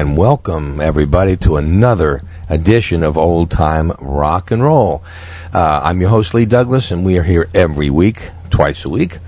and 0.00 0.16
welcome 0.16 0.80
everybody 0.80 1.36
to 1.36 1.58
another 1.58 2.22
edition 2.48 3.02
of 3.02 3.18
Old 3.18 3.50
Time 3.50 3.92
Rock 4.00 4.50
and 4.50 4.62
Roll. 4.62 5.04
Uh, 5.52 5.82
I'm 5.84 6.00
your 6.00 6.08
host, 6.08 6.32
Lee 6.32 6.46
Douglas, 6.46 6.90
and 6.90 7.04
we 7.04 7.18
are 7.18 7.22
here 7.22 7.50
every 7.52 7.90
week, 7.90 8.30
twice 8.48 8.86
a 8.86 8.88
week, 8.88 9.18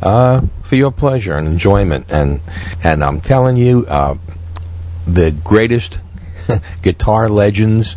uh, 0.00 0.42
for 0.62 0.76
your 0.76 0.92
pleasure 0.92 1.36
and 1.36 1.48
enjoyment. 1.48 2.12
And, 2.12 2.42
and 2.84 3.02
I'm 3.02 3.20
telling 3.20 3.56
you, 3.56 3.84
uh, 3.88 4.18
the 5.04 5.32
greatest 5.32 5.98
guitar 6.82 7.28
legends 7.28 7.96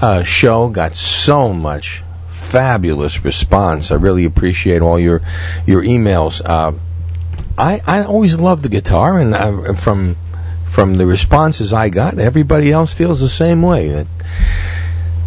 uh, 0.00 0.24
show 0.24 0.70
got 0.70 0.96
so 0.96 1.52
much 1.52 2.02
fabulous 2.30 3.24
response. 3.24 3.92
I 3.92 3.94
really 3.94 4.24
appreciate 4.24 4.82
all 4.82 4.98
your 4.98 5.22
your 5.66 5.84
emails. 5.84 6.42
Uh, 6.44 6.72
I 7.56 7.80
I 7.86 8.02
always 8.02 8.40
love 8.40 8.62
the 8.62 8.68
guitar, 8.68 9.20
and 9.20 9.36
I, 9.36 9.74
from 9.74 10.16
from 10.70 10.96
the 10.96 11.06
responses 11.06 11.72
I 11.72 11.88
got, 11.88 12.18
everybody 12.18 12.72
else 12.72 12.94
feels 12.94 13.20
the 13.20 13.28
same 13.28 13.60
way. 13.60 13.88
That 13.88 14.06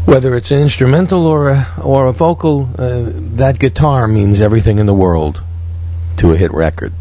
whether 0.06 0.36
it's 0.36 0.52
an 0.52 0.60
instrumental 0.60 1.26
or 1.28 1.50
a 1.50 1.67
or 1.81 2.08
a 2.08 2.14
vocal, 2.14 2.70
uh, 2.78 3.04
that 3.36 3.59
guitar 3.59 4.08
means 4.08 4.42
everything 4.42 4.80
in 4.80 4.86
the 4.86 4.94
world 4.94 5.42
to 6.17 6.32
a 6.32 6.38
hit 6.38 6.52
record. 6.54 6.94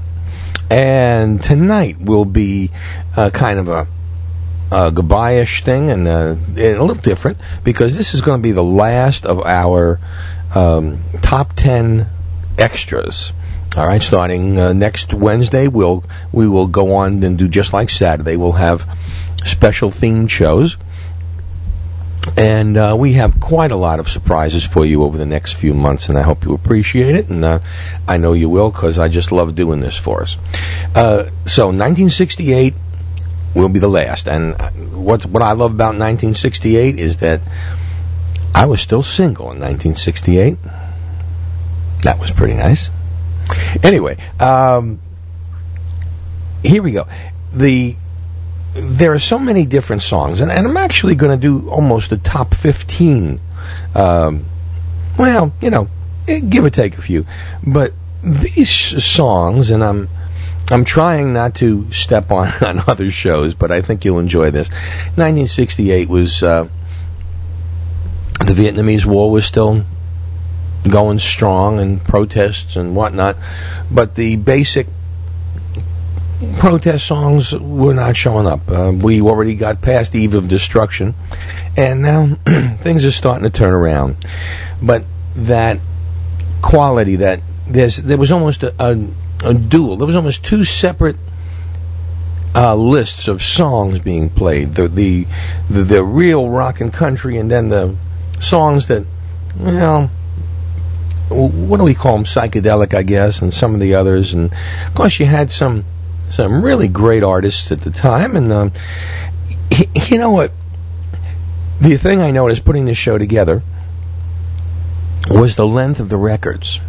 And 0.71 1.43
tonight 1.43 2.01
will 2.01 2.25
be 2.25 2.71
uh, 3.17 3.31
kind 3.31 3.59
of 3.59 3.69
a 3.69 3.87
uh, 4.71 4.91
goodbye-ish 4.91 5.65
thing 5.65 5.91
and, 5.91 6.09
uh, 6.09 6.35
and 6.49 6.59
a 6.59 6.81
little 6.81 6.95
different 6.95 7.37
because 7.63 7.95
this 7.95 8.15
is 8.15 8.23
going 8.23 8.41
to 8.41 8.43
be 8.43 8.53
the 8.53 8.65
last 8.65 9.27
of 9.27 9.41
our 9.41 10.01
um, 10.55 11.01
top 11.21 11.53
10 11.57 12.07
extras. 12.57 13.33
All 13.75 13.87
right, 13.87 14.03
starting 14.03 14.59
uh, 14.59 14.75
next 14.75 15.15
Wednesday, 15.15 15.67
we'll 15.67 16.05
we 16.31 16.47
will 16.47 16.67
go 16.67 16.97
on 16.97 17.23
and 17.23 17.39
do 17.39 17.49
just 17.49 17.73
like 17.73 17.89
Saturday. 17.89 18.37
We'll 18.37 18.53
have 18.53 18.87
special 19.47 19.91
themed 19.91 20.29
shows, 20.29 20.77
and 22.37 22.77
uh, 22.77 22.95
we 22.99 23.15
have 23.15 23.41
quite 23.41 23.71
a 23.71 23.77
lot 23.77 23.99
of 23.99 24.11
surprises 24.11 24.63
for 24.63 24.85
you 24.85 25.03
over 25.03 25.17
the 25.17 25.25
next 25.25 25.55
few 25.55 25.73
months. 25.73 26.11
And 26.11 26.19
I 26.19 26.23
hope 26.23 26.45
you 26.45 26.53
appreciate 26.53 27.15
it, 27.15 27.31
and 27.31 27.43
uh, 27.47 27.61
I 28.07 28.19
know 28.19 28.35
you 28.35 28.51
will 28.51 28.71
because 28.71 28.99
I 28.99 29.09
just 29.09 29.33
love 29.33 29.55
doing 29.55 29.81
this 29.81 29.97
for 29.97 30.21
us. 30.21 30.37
Uh, 30.95 31.31
so, 31.47 31.69
1968 31.69 32.75
will 33.55 33.71
be 33.71 33.79
the 33.79 33.89
last. 33.89 34.29
And 34.29 34.55
what's 34.93 35.25
what 35.25 35.43
I 35.43 35.53
love 35.53 35.73
about 35.73 35.95
1968 35.95 36.99
is 36.99 37.17
that 37.19 37.41
I 38.55 38.67
was 38.67 38.83
still 38.83 39.03
single 39.03 39.47
in 39.47 39.61
1968. 39.61 40.59
That 42.03 42.19
was 42.19 42.31
pretty 42.31 42.53
nice. 42.53 42.91
Anyway, 43.83 44.19
um, 44.41 45.01
here 46.63 46.83
we 46.83 46.93
go. 46.93 47.07
The 47.53 47.97
there 48.75 49.13
are 49.13 49.19
so 49.19 49.39
many 49.39 49.67
different 49.67 50.03
songs, 50.03 50.41
and, 50.41 50.51
and 50.51 50.67
I'm 50.67 50.77
actually 50.79 51.15
going 51.15 51.39
to 51.39 51.41
do 51.41 51.69
almost 51.69 52.11
a 52.11 52.17
top 52.17 52.55
15. 52.55 53.39
Um, 53.95 54.47
well, 55.19 55.53
you 55.61 55.69
know, 55.69 55.89
eh, 56.27 56.41
give 56.41 56.65
or 56.65 56.71
take 56.71 56.97
a 56.97 57.03
few, 57.03 57.27
but 57.67 57.93
these 58.23 59.05
songs, 59.05 59.71
and 59.71 59.85
I'm 59.85 60.09
I'm 60.71 60.85
trying 60.85 61.35
not 61.35 61.57
to 61.57 61.93
step 61.93 62.31
on, 62.31 62.51
on 62.63 62.83
other 62.87 63.11
shows, 63.11 63.55
but 63.55 63.71
I 63.71 63.83
think 63.83 64.05
you'll 64.05 64.21
enjoy 64.21 64.51
this. 64.51 64.69
1968 64.71 66.09
was 66.09 66.43
uh, 66.43 66.69
the 68.39 68.55
Vietnamese 68.55 69.05
War 69.05 69.31
was 69.31 69.45
still 69.45 69.85
going 70.89 71.19
strong 71.19 71.79
and 71.79 72.05
protests 72.05 72.77
and 72.77 72.97
whatnot, 72.97 73.37
but 73.91 74.15
the 74.15 74.37
basic 74.37 74.87
protest 76.59 77.07
songs 77.07 77.53
were 77.53 77.95
not 77.95 78.17
showing 78.17 78.47
up. 78.47 78.69
Uh, 78.69 78.93
we 78.95 79.21
already 79.21 79.55
got 79.55 79.81
past 79.81 80.15
Eve 80.15 80.35
of 80.35 80.49
Destruction, 80.49 81.15
and 81.77 82.03
now 82.03 82.37
things 82.81 83.05
are 83.05 83.13
starting 83.13 83.45
to 83.45 83.51
turn 83.51 83.73
around. 83.73 84.17
But 84.81 85.05
that 85.35 85.79
quality, 86.61 87.17
that 87.17 87.41
there's 87.69 87.99
there 87.99 88.19
was 88.19 88.33
almost 88.33 88.63
a, 88.63 88.75
a 88.79 89.07
a 89.45 89.55
duel. 89.55 89.97
There 89.97 90.07
was 90.07 90.17
almost 90.17 90.45
two 90.45 90.65
separate 90.65 91.17
uh, 92.55 92.75
lists 92.75 93.29
of 93.29 93.43
songs 93.43 93.99
being 93.99 94.31
played. 94.31 94.75
The, 94.75 94.89
the 94.89 95.27
the 95.71 95.83
the 95.83 96.05
real 96.05 96.49
rock 96.49 96.81
and 96.81 96.93
country, 96.93 97.37
and 97.37 97.51
then 97.51 97.69
the 97.69 97.97
songs 98.41 98.89
that, 98.89 99.07
well, 99.57 100.11
what 101.33 101.79
do 101.79 101.85
we 101.85 101.95
call 101.95 102.17
them? 102.17 102.25
Psychedelic, 102.25 102.95
I 102.95 103.03
guess, 103.03 103.43
and 103.43 103.53
some 103.53 103.75
of 103.75 103.81
the 103.81 103.95
others. 103.95 104.33
And 104.35 104.53
of 104.87 104.95
course, 104.95 105.19
you 105.19 105.27
had 105.27 105.51
some 105.51 105.85
some 106.31 106.65
really 106.65 106.89
great 106.89 107.23
artists 107.23 107.71
at 107.71 107.83
the 107.83 107.91
time. 107.91 108.37
And 108.37 108.53
um, 108.53 108.73
you 110.09 110.19
know 110.19 110.31
what? 110.31 110.53
The 111.81 111.97
thing 111.97 112.21
I 112.21 112.31
noticed 112.31 112.65
putting 112.65 112.85
this 112.85 112.99
show 112.99 113.19
together 113.19 113.63
was 115.29 115.57
the 115.57 115.67
length 115.67 116.01
of 116.01 116.09
the 116.09 116.17
records. 116.17 116.81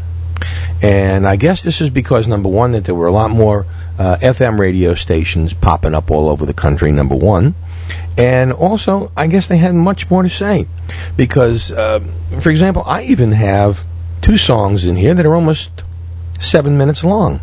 And 0.81 1.27
I 1.27 1.35
guess 1.35 1.61
this 1.61 1.81
is 1.81 1.89
because, 1.89 2.27
number 2.27 2.49
one, 2.49 2.73
that 2.73 2.85
there 2.85 2.95
were 2.95 3.07
a 3.07 3.11
lot 3.11 3.31
more 3.31 3.65
uh, 3.97 4.17
FM 4.21 4.59
radio 4.59 4.95
stations 4.95 5.53
popping 5.53 5.95
up 5.95 6.11
all 6.11 6.29
over 6.29 6.45
the 6.45 6.53
country, 6.53 6.91
number 6.91 7.15
one. 7.15 7.55
And 8.17 8.51
also, 8.51 9.11
I 9.15 9.27
guess 9.27 9.47
they 9.47 9.57
had 9.57 9.73
much 9.75 10.09
more 10.09 10.23
to 10.23 10.29
say. 10.29 10.67
Because, 11.15 11.71
uh, 11.71 12.01
for 12.41 12.49
example, 12.49 12.83
I 12.85 13.03
even 13.03 13.31
have 13.31 13.79
two 14.23 14.37
songs 14.37 14.85
in 14.85 14.95
here 14.95 15.13
that 15.13 15.25
are 15.25 15.35
almost 15.35 15.69
seven 16.39 16.77
minutes 16.77 17.03
long. 17.03 17.41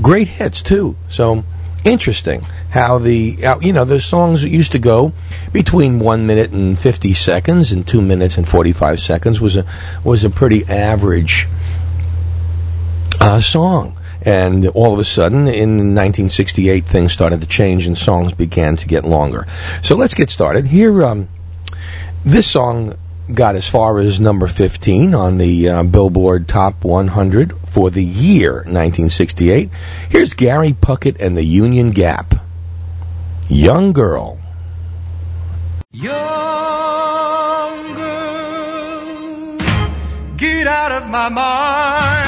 Great 0.00 0.28
hits, 0.28 0.62
too. 0.62 0.96
So, 1.10 1.42
interesting 1.84 2.42
how 2.70 2.98
the, 2.98 3.44
uh, 3.44 3.58
you 3.60 3.72
know, 3.72 3.84
the 3.84 4.00
songs 4.00 4.42
that 4.42 4.50
used 4.50 4.72
to 4.72 4.78
go 4.78 5.12
between 5.52 5.98
one 5.98 6.26
minute 6.26 6.52
and 6.52 6.78
50 6.78 7.14
seconds 7.14 7.72
and 7.72 7.86
two 7.86 8.02
minutes 8.02 8.36
and 8.36 8.46
45 8.46 9.00
seconds 9.00 9.40
was 9.40 9.56
a, 9.56 9.64
was 10.04 10.22
a 10.22 10.30
pretty 10.30 10.64
average 10.66 11.48
uh, 13.20 13.40
song. 13.40 13.96
And 14.20 14.66
all 14.68 14.92
of 14.92 14.98
a 14.98 15.04
sudden, 15.04 15.48
in 15.48 15.94
1968, 15.94 16.84
things 16.84 17.12
started 17.12 17.40
to 17.40 17.46
change 17.46 17.86
and 17.86 17.96
songs 17.96 18.34
began 18.34 18.76
to 18.76 18.86
get 18.86 19.04
longer. 19.04 19.46
So 19.82 19.96
let's 19.96 20.14
get 20.14 20.28
started. 20.28 20.66
Here, 20.66 21.02
um, 21.02 21.28
this 22.24 22.46
song 22.46 22.96
got 23.32 23.56
as 23.56 23.68
far 23.68 23.98
as 23.98 24.18
number 24.18 24.46
15 24.46 25.14
on 25.14 25.38
the 25.38 25.68
uh, 25.68 25.82
Billboard 25.82 26.48
Top 26.48 26.84
100 26.84 27.58
for 27.68 27.90
the 27.90 28.04
year 28.04 28.54
1968. 28.54 29.70
Here's 30.08 30.34
Gary 30.34 30.72
Puckett 30.72 31.20
and 31.20 31.36
the 31.36 31.44
Union 31.44 31.90
Gap. 31.90 32.34
Young 33.48 33.92
Girl. 33.92 34.38
Young 35.90 36.18
girl, 37.96 39.58
get 40.36 40.66
out 40.66 40.92
of 40.92 41.08
my 41.08 41.30
mind. 41.30 42.27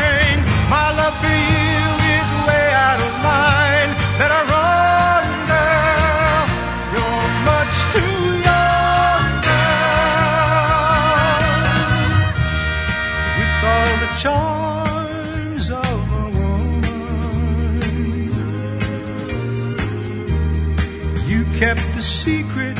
The 22.00 22.06
secret 22.06 22.78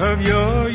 of 0.00 0.20
your 0.26 0.69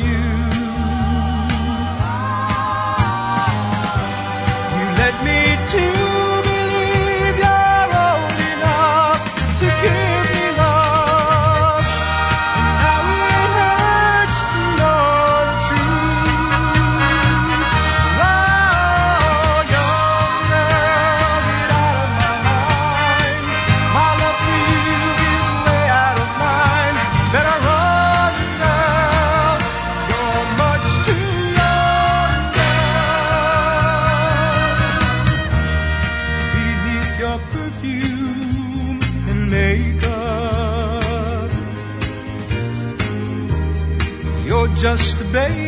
baby 45.32 45.65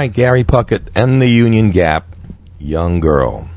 Right, 0.00 0.10
Gary 0.10 0.44
Puckett 0.44 0.88
and 0.94 1.20
the 1.20 1.28
Union 1.28 1.72
Gap, 1.72 2.06
Young 2.58 3.00
Girl. 3.00 3.50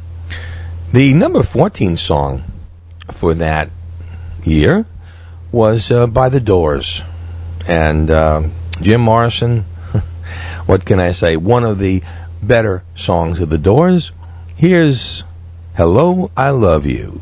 The 0.91 1.13
number 1.13 1.41
14 1.41 1.95
song 1.95 2.43
for 3.09 3.33
that 3.35 3.69
year 4.43 4.85
was 5.53 5.89
uh, 5.89 6.05
by 6.05 6.27
The 6.27 6.41
Doors. 6.41 7.01
And 7.65 8.11
uh, 8.11 8.49
Jim 8.81 8.99
Morrison, 8.99 9.61
what 10.65 10.83
can 10.83 10.99
I 10.99 11.13
say? 11.13 11.37
One 11.37 11.63
of 11.63 11.79
the 11.79 12.03
better 12.41 12.83
songs 12.93 13.39
of 13.39 13.47
The 13.47 13.57
Doors. 13.57 14.11
Here's 14.57 15.23
Hello, 15.77 16.29
I 16.35 16.49
Love 16.49 16.85
You. 16.85 17.21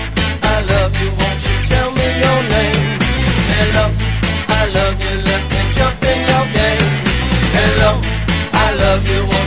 you, 9.11 9.40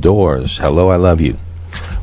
doors. 0.00 0.58
Hello, 0.58 0.90
I 0.90 0.96
love 0.96 1.20
you. 1.20 1.38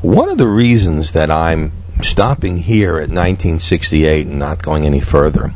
One 0.01 0.29
of 0.29 0.37
the 0.37 0.47
reasons 0.47 1.11
that 1.11 1.31
I'm 1.31 1.71
stopping 2.03 2.57
here 2.57 2.97
at 2.97 3.09
1968 3.09 4.27
and 4.27 4.39
not 4.39 4.61
going 4.61 4.85
any 4.85 4.99
further, 4.99 5.53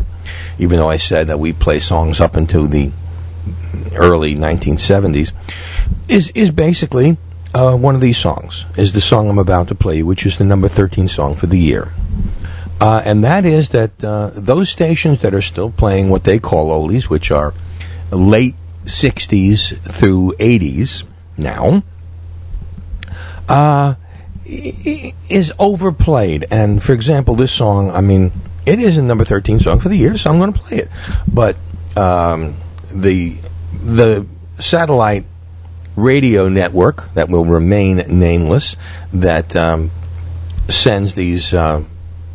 even 0.58 0.80
though 0.80 0.90
I 0.90 0.98
said 0.98 1.28
that 1.28 1.40
we 1.40 1.54
play 1.54 1.80
songs 1.80 2.20
up 2.20 2.36
into 2.36 2.68
the 2.68 2.92
early 3.96 4.36
1970s, 4.36 5.32
is 6.08 6.30
is 6.32 6.52
basically 6.52 7.18
uh, 7.54 7.76
one 7.76 7.96
of 7.96 8.02
these 8.02 8.18
songs. 8.18 8.66
Is 8.78 8.94
the 8.94 9.02
song 9.02 9.30
I'm 9.30 9.38
about 9.38 9.68
to 9.70 9.76
play 9.76 10.04
which 10.04 10.26
is 10.26 10.38
the 10.38 10.44
number 10.46 10.68
13 10.68 11.08
song 11.08 11.36
for 11.36 11.48
the 11.48 11.58
year. 11.58 11.92
Uh, 12.82 13.02
and 13.04 13.24
that 13.24 13.46
is 13.46 13.70
that 13.70 14.04
uh, 14.04 14.32
those 14.34 14.70
stations 14.70 15.22
that 15.22 15.34
are 15.34 15.42
still 15.42 15.70
playing 15.70 16.10
what 16.10 16.24
they 16.24 16.40
call 16.40 16.70
oldies, 16.70 17.10
which 17.10 17.30
are 17.30 17.54
late 18.10 18.56
60s 18.86 19.78
through 19.82 20.34
80s 20.40 21.04
now, 21.38 21.84
uh, 23.50 23.96
is 24.46 25.52
overplayed. 25.60 26.46
And 26.52 26.82
for 26.82 26.94
example, 26.94 27.36
this 27.36 27.52
song, 27.52 27.92
I 27.92 28.02
mean, 28.02 28.32
it 28.66 28.80
is 28.80 28.98
a 28.98 29.02
number 29.02 29.26
13 29.26 29.60
song 29.60 29.80
for 29.80 29.90
the 29.90 29.98
year, 29.98 30.18
so 30.18 30.30
I'm 30.30 30.40
going 30.40 30.54
to 30.54 30.60
play 30.60 30.78
it. 30.78 30.90
But 31.28 31.58
um, 31.98 32.56
the 32.94 33.36
the 33.84 34.26
satellite 34.60 35.26
radio 35.96 36.50
network 36.50 37.14
that 37.14 37.30
will 37.30 37.46
remain 37.46 37.98
nameless 37.98 38.76
that 39.14 39.56
um, 39.56 39.92
sends 40.70 41.16
these 41.16 41.54
uh, 41.54 41.84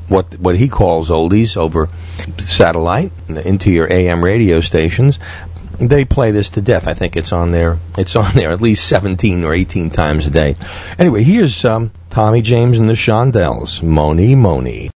what 0.09 0.39
what 0.39 0.57
he 0.57 0.69
calls 0.69 1.11
oldies 1.11 1.57
over 1.57 1.89
satellite 2.39 3.13
into 3.29 3.71
your 3.71 3.91
AM 3.91 4.25
radio 4.25 4.61
stations. 4.61 5.19
They 5.79 6.05
play 6.05 6.31
this 6.31 6.51
to 6.51 6.61
death. 6.61 6.87
I 6.87 6.95
think 6.95 7.17
it's 7.17 7.33
on 7.33 7.51
there. 7.51 7.79
It's 7.99 8.17
on 8.17 8.35
there 8.35 8.51
at 8.51 8.61
least 8.61 8.87
seventeen 8.87 9.45
or 9.45 9.53
eighteen 9.53 9.91
times 9.91 10.27
a 10.27 10.31
day. 10.31 10.57
Anyway, 10.99 11.23
here's 11.23 11.65
um, 11.65 11.91
Tommy 12.11 12.43
James 12.43 12.79
and 12.79 12.89
the 12.89 12.95
Shondells. 12.95 13.83
Mony 13.83 14.35
Mony. 14.35 14.91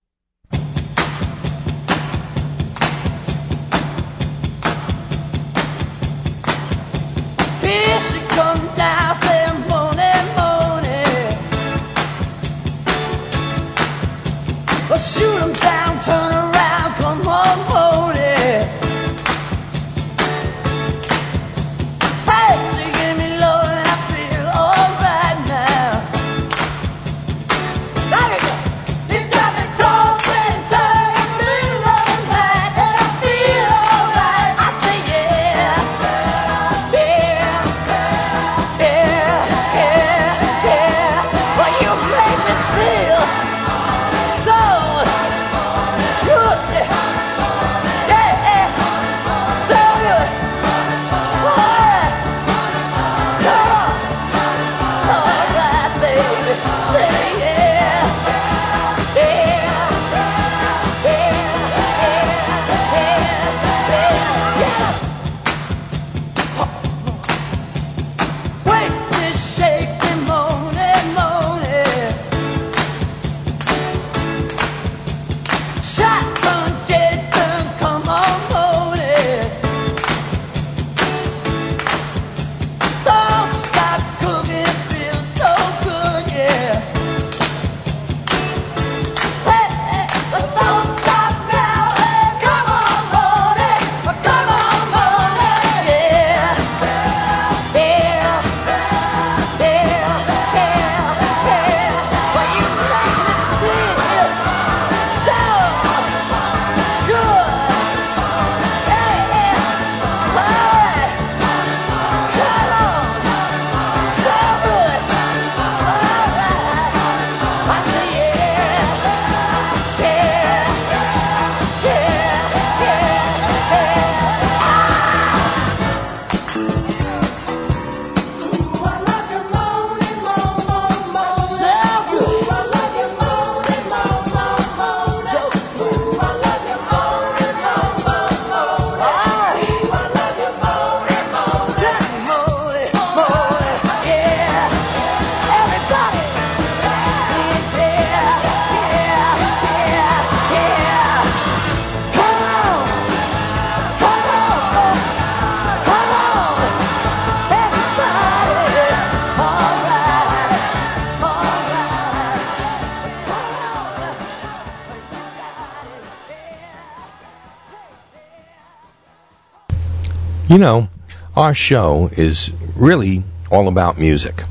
You 170.56 170.60
know, 170.60 170.88
our 171.36 171.54
show 171.54 172.10
is 172.14 172.50
really 172.78 173.24
all 173.52 173.68
about 173.68 173.98
music. 173.98 174.46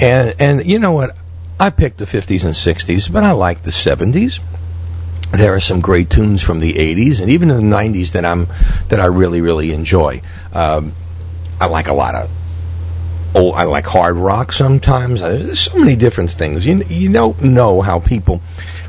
And 0.00 0.34
and 0.40 0.66
you 0.68 0.80
know 0.80 0.90
what? 0.90 1.16
I 1.60 1.70
picked 1.70 1.98
the 1.98 2.06
50s 2.06 2.42
and 2.42 2.54
60s, 2.54 3.12
but 3.12 3.22
I 3.22 3.30
like 3.30 3.62
the 3.62 3.70
70s. 3.70 4.40
There 5.30 5.54
are 5.54 5.60
some 5.60 5.80
great 5.80 6.10
tunes 6.10 6.42
from 6.42 6.58
the 6.58 6.72
80s 6.72 7.20
and 7.20 7.30
even 7.30 7.52
in 7.52 7.68
the 7.68 7.76
90s 7.76 8.10
that 8.14 8.24
I'm 8.24 8.48
that 8.88 8.98
I 8.98 9.04
really 9.04 9.40
really 9.40 9.70
enjoy. 9.70 10.22
Um, 10.52 10.92
I 11.60 11.66
like 11.66 11.86
a 11.86 11.94
lot 11.94 12.16
of 12.16 12.28
oh, 13.36 13.52
I 13.52 13.66
like 13.66 13.86
hard 13.86 14.16
rock 14.16 14.50
sometimes. 14.50 15.22
Uh, 15.22 15.28
There's 15.28 15.60
so 15.60 15.78
many 15.78 15.94
different 15.94 16.32
things. 16.32 16.66
You 16.66 16.82
you 16.88 17.12
don't 17.12 17.40
know 17.44 17.80
how 17.80 18.00
people 18.00 18.42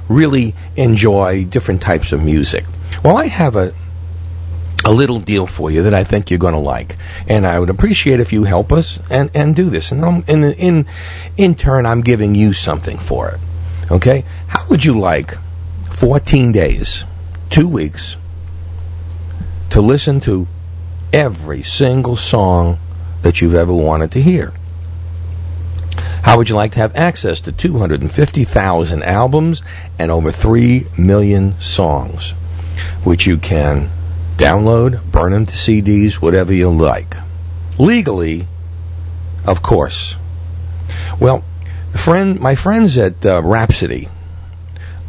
really 0.09 0.55
enjoy 0.75 1.45
different 1.45 1.83
types 1.83 2.11
of 2.11 2.23
music. 2.23 2.65
Well, 3.03 3.17
I 3.17 3.27
have 3.27 3.55
a 3.55 3.75
a 4.83 4.91
little 4.91 5.19
deal 5.19 5.45
for 5.45 5.69
you 5.69 5.83
that 5.83 5.93
I 5.93 6.03
think 6.03 6.29
you're 6.29 6.39
going 6.39 6.53
to 6.53 6.59
like, 6.59 6.97
and 7.27 7.45
I 7.45 7.59
would 7.59 7.69
appreciate 7.69 8.19
if 8.19 8.33
you 8.33 8.43
help 8.43 8.71
us 8.71 8.99
and, 9.09 9.29
and 9.35 9.55
do 9.55 9.69
this. 9.69 9.91
And 9.91 10.03
I'm, 10.03 10.23
in 10.27 10.43
in 10.43 10.85
in 11.37 11.55
turn, 11.55 11.85
I'm 11.85 12.01
giving 12.01 12.35
you 12.35 12.53
something 12.53 12.97
for 12.97 13.29
it. 13.29 13.39
Okay? 13.91 14.23
How 14.47 14.65
would 14.67 14.83
you 14.83 14.97
like 14.97 15.37
14 15.93 16.51
days, 16.51 17.03
two 17.49 17.67
weeks, 17.67 18.15
to 19.69 19.81
listen 19.81 20.19
to 20.21 20.47
every 21.13 21.61
single 21.63 22.17
song 22.17 22.79
that 23.21 23.41
you've 23.41 23.55
ever 23.55 23.73
wanted 23.73 24.11
to 24.11 24.21
hear? 24.21 24.53
How 26.23 26.37
would 26.37 26.49
you 26.49 26.55
like 26.55 26.71
to 26.73 26.79
have 26.79 26.95
access 26.95 27.41
to 27.41 27.51
250,000 27.51 29.03
albums 29.03 29.61
and 29.99 30.11
over 30.11 30.31
3 30.31 30.85
million 30.97 31.59
songs, 31.61 32.31
which 33.03 33.25
you 33.27 33.37
can 33.37 33.89
download, 34.41 34.99
burn 35.11 35.33
them 35.33 35.45
to 35.45 35.55
CDs, 35.55 36.15
whatever 36.15 36.51
you 36.51 36.71
like? 36.71 37.15
Legally, 37.77 38.47
of 39.45 39.61
course. 39.61 40.15
Well, 41.19 41.43
friend, 41.93 42.39
my 42.39 42.55
friends 42.55 42.97
at 42.97 43.23
uh, 43.23 43.43
Rhapsody 43.43 44.07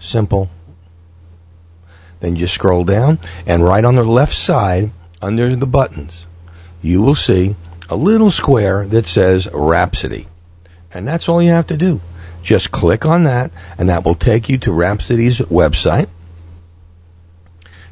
Simple. 0.00 0.50
Then 2.20 2.36
you 2.36 2.46
scroll 2.46 2.84
down, 2.84 3.18
and 3.46 3.64
right 3.64 3.84
on 3.84 3.94
the 3.94 4.04
left 4.04 4.34
side, 4.34 4.90
under 5.22 5.56
the 5.56 5.66
buttons, 5.66 6.26
you 6.82 7.00
will 7.02 7.14
see 7.14 7.56
a 7.88 7.96
little 7.96 8.30
square 8.30 8.86
that 8.86 9.06
says 9.06 9.48
Rhapsody. 9.52 10.26
And 10.92 11.08
that's 11.08 11.28
all 11.28 11.42
you 11.42 11.50
have 11.50 11.66
to 11.68 11.76
do. 11.76 12.00
Just 12.42 12.70
click 12.70 13.04
on 13.04 13.24
that, 13.24 13.50
and 13.76 13.88
that 13.88 14.04
will 14.04 14.14
take 14.14 14.48
you 14.48 14.58
to 14.58 14.72
Rhapsody's 14.72 15.38
website. 15.38 16.08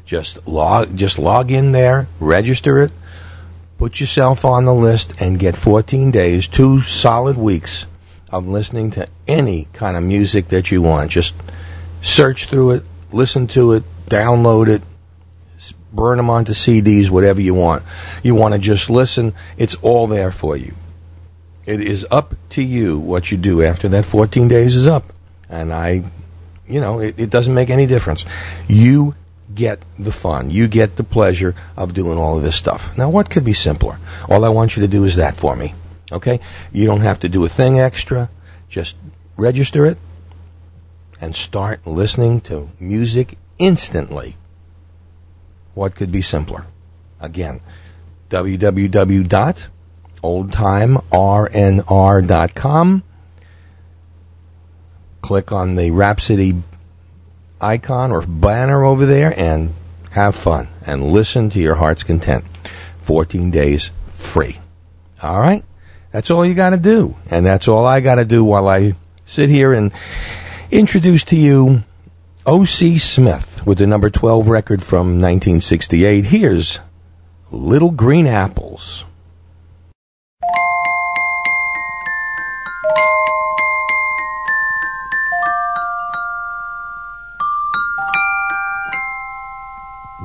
Just 0.05 0.47
log, 0.47 0.95
just 0.95 1.19
log 1.19 1.51
in 1.51 1.73
there, 1.73 2.07
register 2.19 2.81
it, 2.81 2.91
put 3.77 3.99
yourself 3.99 4.45
on 4.45 4.65
the 4.65 4.73
list, 4.73 5.13
and 5.19 5.37
get 5.37 5.57
14 5.57 6.11
days, 6.11 6.47
two 6.47 6.81
solid 6.81 7.37
weeks 7.37 7.85
of 8.29 8.47
listening 8.47 8.91
to 8.91 9.07
any 9.27 9.67
kind 9.73 9.97
of 9.97 10.03
music 10.03 10.47
that 10.47 10.71
you 10.71 10.81
want. 10.81 11.11
Just 11.11 11.35
search 12.01 12.47
through 12.47 12.71
it, 12.71 12.83
listen 13.11 13.47
to 13.47 13.73
it, 13.73 13.83
download 14.07 14.69
it, 14.69 14.81
burn 15.91 16.17
them 16.17 16.29
onto 16.29 16.53
CDs, 16.53 17.09
whatever 17.09 17.41
you 17.41 17.53
want. 17.53 17.83
You 18.23 18.35
want 18.35 18.53
to 18.53 18.59
just 18.59 18.89
listen, 18.89 19.33
it's 19.57 19.75
all 19.75 20.07
there 20.07 20.31
for 20.31 20.55
you. 20.55 20.73
It 21.67 21.81
is 21.81 22.07
up 22.09 22.33
to 22.51 22.63
you 22.63 22.97
what 22.97 23.29
you 23.29 23.37
do 23.37 23.61
after 23.61 23.89
that 23.89 24.05
14 24.05 24.47
days 24.47 24.77
is 24.77 24.87
up. 24.87 25.11
And 25.49 25.73
I, 25.73 26.03
you 26.65 26.79
know, 26.79 26.99
it, 26.99 27.19
it 27.19 27.29
doesn't 27.29 27.53
make 27.53 27.69
any 27.69 27.85
difference. 27.85 28.23
You 28.69 29.15
get 29.53 29.83
the 29.99 30.13
fun. 30.13 30.49
You 30.49 30.69
get 30.69 30.95
the 30.95 31.03
pleasure 31.03 31.55
of 31.75 31.93
doing 31.93 32.17
all 32.17 32.37
of 32.37 32.43
this 32.43 32.55
stuff. 32.55 32.97
Now, 32.97 33.09
what 33.09 33.29
could 33.29 33.43
be 33.43 33.51
simpler? 33.51 33.99
All 34.29 34.45
I 34.45 34.49
want 34.49 34.77
you 34.77 34.81
to 34.81 34.87
do 34.87 35.03
is 35.03 35.17
that 35.17 35.35
for 35.35 35.57
me. 35.57 35.75
Okay? 36.09 36.39
You 36.71 36.85
don't 36.85 37.01
have 37.01 37.19
to 37.19 37.29
do 37.29 37.43
a 37.43 37.49
thing 37.49 37.77
extra. 37.81 38.29
Just 38.69 38.95
register 39.35 39.85
it 39.85 39.97
and 41.19 41.35
start 41.35 41.85
listening 41.85 42.39
to 42.41 42.69
music 42.79 43.37
instantly. 43.59 44.37
What 45.73 45.95
could 45.95 46.13
be 46.13 46.21
simpler? 46.21 46.65
Again, 47.19 47.59
www.oldtimernr.com. 50.27 53.03
Click 55.21 55.51
on 55.51 55.75
the 55.75 55.91
Rhapsody 55.91 56.55
icon 57.59 58.11
or 58.11 58.21
banner 58.21 58.85
over 58.85 59.05
there 59.05 59.37
and 59.37 59.73
have 60.11 60.35
fun 60.35 60.67
and 60.85 61.11
listen 61.11 61.49
to 61.49 61.59
your 61.59 61.75
heart's 61.75 62.03
content. 62.03 62.45
14 63.01 63.51
days 63.51 63.89
free. 64.11 64.59
All 65.21 65.39
right? 65.39 65.63
That's 66.11 66.29
all 66.29 66.45
you 66.45 66.53
got 66.53 66.69
to 66.71 66.77
do. 66.77 67.15
And 67.29 67.45
that's 67.45 67.67
all 67.67 67.85
I 67.85 67.99
got 67.99 68.15
to 68.15 68.25
do 68.25 68.43
while 68.43 68.67
I 68.67 68.95
sit 69.25 69.49
here 69.49 69.73
and 69.73 69.91
introduce 70.71 71.23
to 71.25 71.35
you 71.35 71.83
O.C. 72.45 72.97
Smith 72.97 73.65
with 73.65 73.79
the 73.79 73.87
number 73.87 74.09
12 74.09 74.47
record 74.47 74.81
from 74.81 75.19
1968. 75.19 76.25
Here's 76.25 76.79
Little 77.51 77.91
Green 77.91 78.25
Apples. 78.25 79.03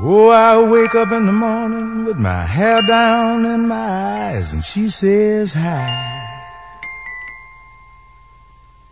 Oh, 0.04 0.30
I 0.30 0.60
wake 0.60 0.96
up 0.96 1.12
in 1.12 1.26
the 1.26 1.32
morning 1.32 2.04
with 2.04 2.18
my 2.18 2.44
hair 2.44 2.82
down 2.82 3.46
in 3.46 3.68
my 3.68 3.76
eyes, 3.76 4.52
and 4.52 4.60
she 4.60 4.88
says 4.88 5.54
hi. 5.54 6.18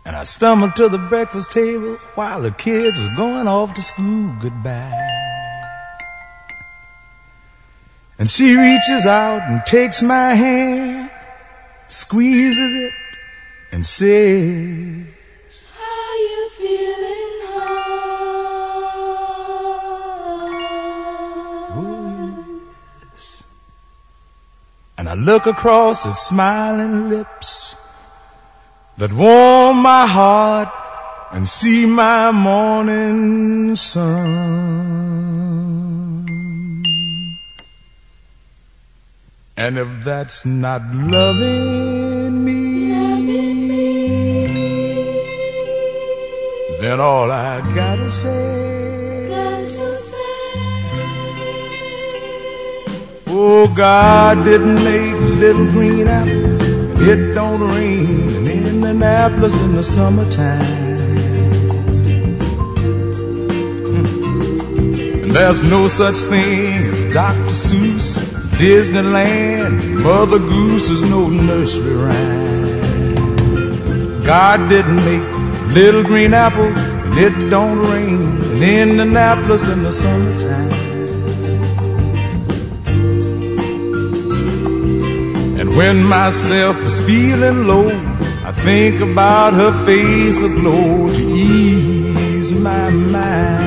And 0.05 0.15
I 0.15 0.23
stumble 0.23 0.71
to 0.71 0.87
the 0.87 0.97
breakfast 0.97 1.51
table 1.51 1.97
while 2.15 2.41
the 2.41 2.51
kids 2.51 3.05
are 3.05 3.15
going 3.17 3.45
off 3.45 3.73
to 3.73 3.81
school 3.81 4.33
goodbye. 4.41 5.09
And 8.17 8.29
she 8.29 8.55
reaches 8.55 9.05
out 9.05 9.41
and 9.49 9.65
takes 9.65 10.01
my 10.01 10.33
hand, 10.33 11.11
squeezes 11.89 12.73
it, 12.73 12.93
and 13.73 13.85
says, 13.85 15.13
I 25.11 25.13
look 25.15 25.45
across 25.45 26.05
at 26.05 26.13
smiling 26.13 27.09
lips 27.09 27.75
that 28.97 29.11
warm 29.11 29.81
my 29.81 30.07
heart 30.07 30.69
and 31.33 31.45
see 31.45 31.85
my 31.85 32.31
morning 32.31 33.75
sun. 33.75 34.07
And 39.57 39.77
if 39.77 40.01
that's 40.05 40.45
not 40.45 40.81
loving 40.95 42.45
me, 42.45 42.91
then 46.79 47.01
all 47.01 47.29
I 47.29 47.59
gotta 47.75 48.09
say 48.09 48.31
Got 48.31 48.35
to 48.47 48.49
say, 48.49 48.60
Oh, 53.43 53.67
God 53.67 54.43
didn't 54.43 54.83
make 54.83 55.15
little 55.39 55.65
green 55.71 56.07
apples. 56.07 56.61
It 57.01 57.33
don't 57.33 57.59
rain 57.59 58.35
in 58.35 58.45
Indianapolis 58.45 59.59
in 59.59 59.73
the 59.73 59.81
summertime. 59.81 60.61
And 65.23 65.31
there's 65.31 65.63
no 65.63 65.87
such 65.87 66.17
thing 66.17 66.85
as 66.91 67.03
Dr. 67.11 67.49
Seuss, 67.49 68.19
Disneyland, 68.61 70.03
Mother 70.03 70.37
Goose 70.37 70.91
is 70.91 71.01
no 71.01 71.27
nursery 71.27 71.95
rhyme. 71.95 73.43
God 74.23 74.69
didn't 74.69 75.03
make 75.03 75.25
little 75.73 76.03
green 76.03 76.35
apples, 76.35 76.77
it 77.17 77.33
don't 77.49 77.79
rain 77.89 78.21
in 78.61 78.91
Indianapolis 78.91 79.67
in 79.67 79.81
the 79.81 79.91
summertime. 79.91 80.90
When 85.77 86.03
myself 86.03 86.77
is 86.85 86.99
feeling 86.99 87.67
low, 87.67 87.87
I 88.43 88.51
think 88.51 88.99
about 89.01 89.53
her 89.53 89.71
face 89.85 90.41
aglow 90.41 91.07
to 91.07 91.21
ease 91.21 92.51
my 92.51 92.89
mind. 92.89 93.60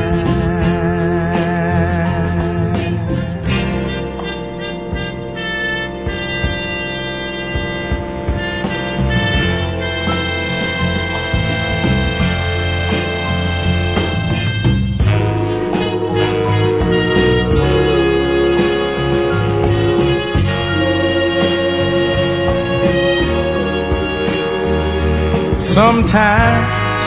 Sometimes 25.74 27.02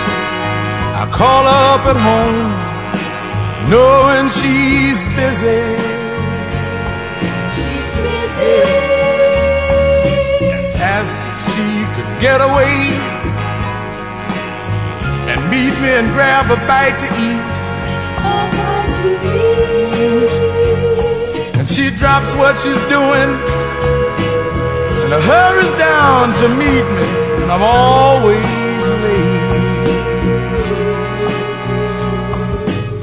I 1.00 1.08
call 1.16 1.48
up 1.48 1.88
at 1.88 1.96
home, 1.96 2.52
knowing 3.72 4.28
she's 4.28 5.08
busy. 5.16 5.64
She's 7.56 7.90
busy. 8.04 8.60
And 10.52 10.68
Ask 10.84 11.16
if 11.16 11.40
she 11.56 11.88
could 11.96 12.12
get 12.20 12.44
away 12.44 12.92
and 15.32 15.40
meet 15.48 15.72
me 15.80 15.96
and 15.96 16.12
grab 16.12 16.52
a 16.52 16.60
bite 16.68 17.00
to 17.00 17.08
eat. 17.24 17.40
Oh, 18.20 18.52
what 18.60 18.88
to 19.00 19.12
eat. 19.32 20.28
And 21.56 21.66
she 21.70 21.88
drops 21.96 22.36
what 22.36 22.58
she's 22.58 22.84
doing 22.92 23.32
and 25.08 25.16
hurries 25.24 25.72
down 25.80 26.36
to 26.44 26.50
meet 26.50 26.84
me, 27.00 27.27
and 27.48 27.54
I'm 27.56 27.64
always 27.64 28.84
late. 29.04 29.40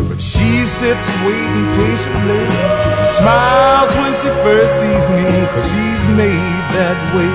But 0.08 0.20
she 0.20 0.66
sits 0.66 1.08
waiting 1.24 1.66
patiently, 1.80 2.44
and 3.00 3.08
smiles 3.08 3.90
when 3.96 4.12
she 4.20 4.28
first 4.44 4.72
sees 4.80 5.06
me, 5.16 5.24
cause 5.52 5.66
she's 5.72 6.04
made 6.08 6.64
that 6.76 6.98
way. 7.16 7.34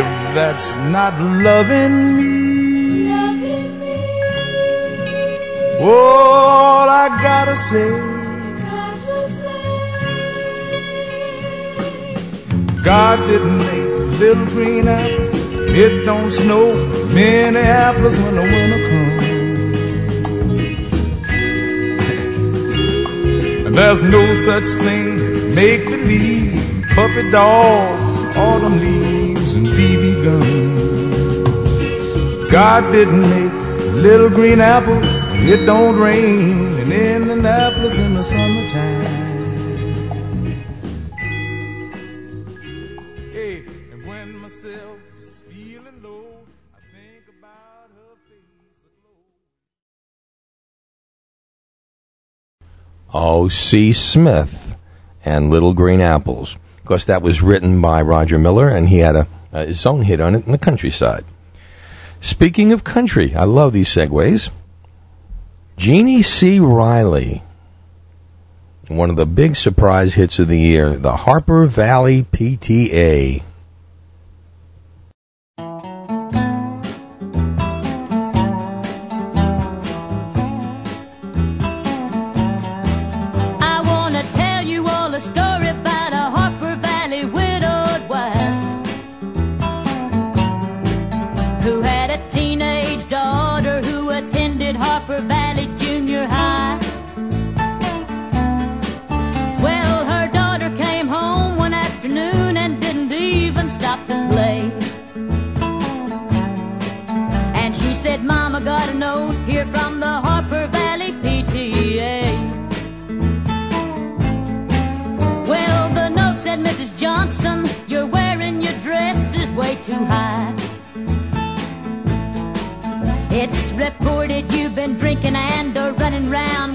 If 0.00 0.06
that's 0.34 0.76
not 0.90 1.14
loving 1.20 2.16
me, 2.16 3.12
all 5.80 6.88
I 6.88 7.06
gotta 7.22 7.56
say. 7.56 8.10
God 12.82 13.20
make 13.28 13.39
little 14.20 14.44
green 14.46 14.86
apples. 14.86 15.46
It 15.72 16.04
don't 16.04 16.30
snow 16.30 16.72
in 16.72 17.14
Minneapolis 17.14 18.18
when 18.18 18.34
the 18.34 18.42
winter 18.42 18.88
comes. 18.88 19.20
and 23.66 23.74
there's 23.74 24.02
no 24.02 24.34
such 24.34 24.64
thing 24.84 25.14
as 25.14 25.42
make 25.54 25.86
believe, 25.86 26.84
puppy 26.94 27.30
dogs, 27.30 28.18
autumn 28.36 28.78
leaves, 28.78 29.54
and 29.54 29.66
BB 29.68 30.24
guns. 30.24 31.80
God 32.50 32.82
didn't 32.92 33.20
make 33.20 33.52
little 34.02 34.28
green 34.28 34.60
apples. 34.60 35.06
It 35.52 35.64
don't 35.64 35.98
rain 35.98 36.69
O.C. 53.70 53.92
Smith 53.92 54.76
and 55.24 55.48
Little 55.48 55.74
Green 55.74 56.00
Apples. 56.00 56.56
Of 56.78 56.84
course, 56.84 57.04
that 57.04 57.22
was 57.22 57.40
written 57.40 57.80
by 57.80 58.02
Roger 58.02 58.36
Miller, 58.36 58.68
and 58.68 58.88
he 58.88 58.98
had 58.98 59.14
a, 59.14 59.28
uh, 59.52 59.64
his 59.64 59.86
own 59.86 60.02
hit 60.02 60.20
on 60.20 60.34
it 60.34 60.44
in 60.44 60.50
the 60.50 60.58
countryside. 60.58 61.24
Speaking 62.20 62.72
of 62.72 62.82
country, 62.82 63.32
I 63.32 63.44
love 63.44 63.72
these 63.72 63.88
segues. 63.88 64.50
Jeannie 65.76 66.22
C. 66.22 66.58
Riley, 66.58 67.44
one 68.88 69.08
of 69.08 69.14
the 69.14 69.24
big 69.24 69.54
surprise 69.54 70.14
hits 70.14 70.40
of 70.40 70.48
the 70.48 70.58
year, 70.58 70.96
the 70.96 71.18
Harper 71.18 71.66
Valley 71.66 72.24
PTA. 72.24 73.40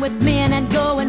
With 0.05 0.23
men 0.23 0.53
and 0.53 0.71
going 0.71 1.04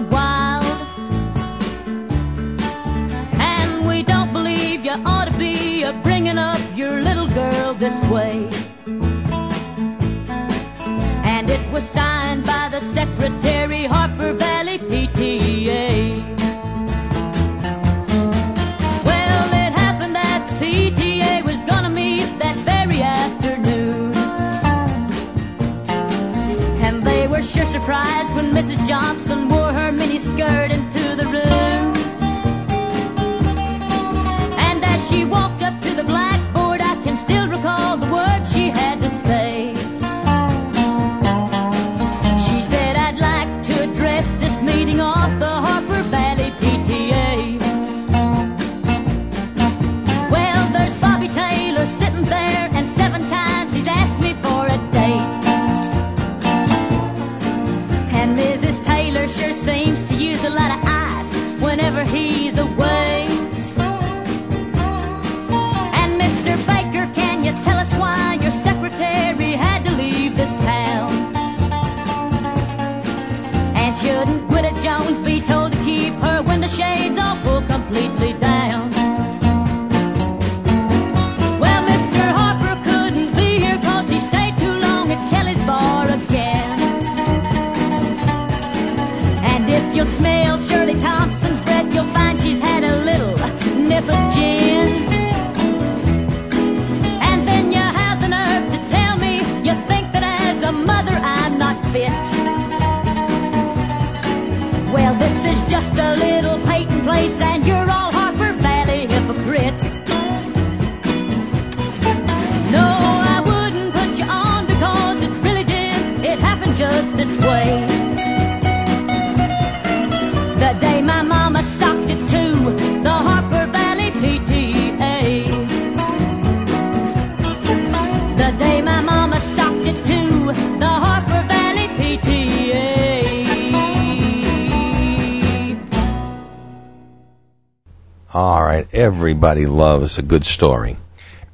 everybody 139.36 139.66
loves 139.66 140.16
a 140.16 140.22
good 140.22 140.46
story. 140.46 140.96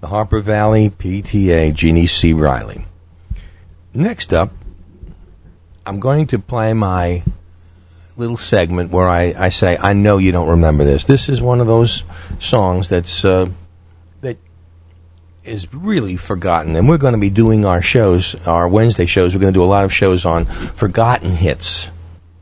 The 0.00 0.06
Harper 0.06 0.38
Valley 0.38 0.88
PTA, 0.88 1.74
Jeannie 1.74 2.06
C. 2.06 2.32
Riley. 2.32 2.84
Next 3.92 4.32
up, 4.32 4.52
I'm 5.84 5.98
going 5.98 6.28
to 6.28 6.38
play 6.38 6.74
my 6.74 7.24
little 8.16 8.36
segment 8.36 8.92
where 8.92 9.08
I, 9.08 9.34
I 9.36 9.48
say, 9.48 9.76
I 9.76 9.94
know 9.94 10.18
you 10.18 10.30
don't 10.30 10.48
remember 10.48 10.84
this. 10.84 11.02
This 11.02 11.28
is 11.28 11.42
one 11.42 11.60
of 11.60 11.66
those 11.66 12.04
songs 12.38 12.88
that's 12.88 13.24
uh, 13.24 13.48
that 14.20 14.36
is 15.42 15.74
really 15.74 16.16
forgotten, 16.16 16.76
and 16.76 16.88
we're 16.88 16.98
going 16.98 17.14
to 17.14 17.18
be 17.18 17.30
doing 17.30 17.64
our 17.64 17.82
shows, 17.82 18.36
our 18.46 18.68
Wednesday 18.68 19.06
shows. 19.06 19.34
We're 19.34 19.40
going 19.40 19.52
to 19.52 19.58
do 19.58 19.64
a 19.64 19.74
lot 19.74 19.84
of 19.84 19.92
shows 19.92 20.24
on 20.24 20.44
forgotten 20.44 21.32
hits 21.32 21.88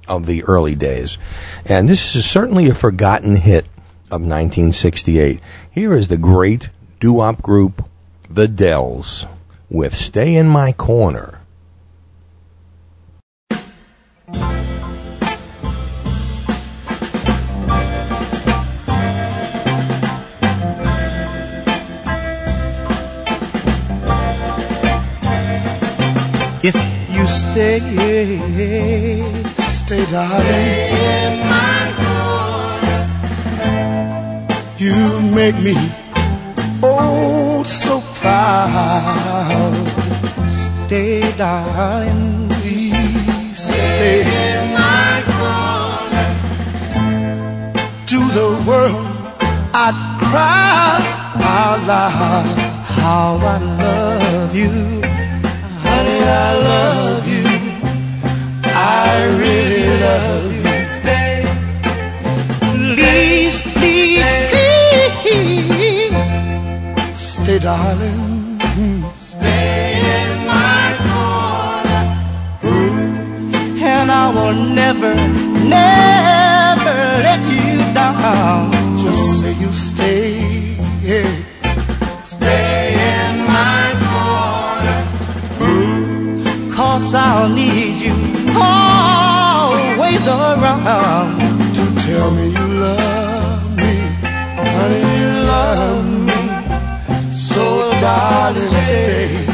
of 0.07 0.27
the 0.27 0.45
early 0.45 0.75
days, 0.75 1.17
and 1.65 1.89
this 1.89 2.15
is 2.15 2.29
certainly 2.29 2.69
a 2.69 2.75
forgotten 2.75 3.37
hit 3.37 3.65
of 4.11 4.23
1968. 4.23 5.41
Here 5.71 5.95
is 5.95 6.09
the 6.09 6.17
great 6.17 6.71
doo-wop 6.99 7.43
group, 7.43 7.89
The 8.29 8.49
Dells, 8.49 9.27
with 9.71 9.95
"Stay 9.95 10.35
in 10.35 10.49
My 10.49 10.73
Corner." 10.73 11.37
If 26.63 26.77
you 27.11 27.27
stay, 27.27 27.81
stay, 29.57 30.05
darling. 30.11 32.10
You 34.81 34.97
make 35.37 35.59
me 35.61 35.75
oh 36.83 37.63
so 37.67 38.01
proud. 38.15 39.77
Stay, 40.87 41.21
darling. 41.37 42.49
Please 42.49 43.59
stay. 43.59 44.23
In 44.23 44.73
my 44.73 45.21
corner. 45.37 46.29
To 48.07 48.21
the 48.39 48.49
world, 48.67 49.07
I'd 49.75 49.99
cry 50.19 50.97
out 51.45 51.81
loud 51.87 52.47
how 52.97 53.37
I 53.37 53.59
love 53.85 54.55
you. 54.57 54.73
Honey, 55.85 56.21
I 56.25 56.53
love 56.71 57.29
you. 57.29 57.49
I 58.65 59.27
really 59.43 60.01
love 60.01 60.53
you. 60.55 60.71
Please, 62.97 63.60
Stay, 67.61 67.69
in 70.17 70.47
my 70.47 70.97
darling. 71.05 72.11
And 73.83 74.11
I 74.11 74.33
will 74.35 74.55
never, 74.55 75.15
never 75.69 76.97
let 77.27 77.41
you 77.53 77.77
down. 77.93 78.73
Just 78.97 79.41
say 79.41 79.53
you 79.61 79.71
stay. 79.73 80.41
Stay 82.25 82.95
in 83.13 83.45
my 83.45 83.93
corner. 84.09 85.01
Cause 86.75 87.13
I'll 87.13 87.51
need 87.51 88.01
you 88.01 88.15
always 88.57 90.27
around. 90.27 91.39
To 91.75 91.85
tell 92.07 92.31
me 92.31 92.47
you 92.57 92.67
love 92.87 93.77
me. 93.77 93.93
Honey, 94.73 95.05
you 95.21 95.33
love 95.47 96.05
me. 96.05 96.10
Darling, 98.01 98.71
stay. 98.71 99.50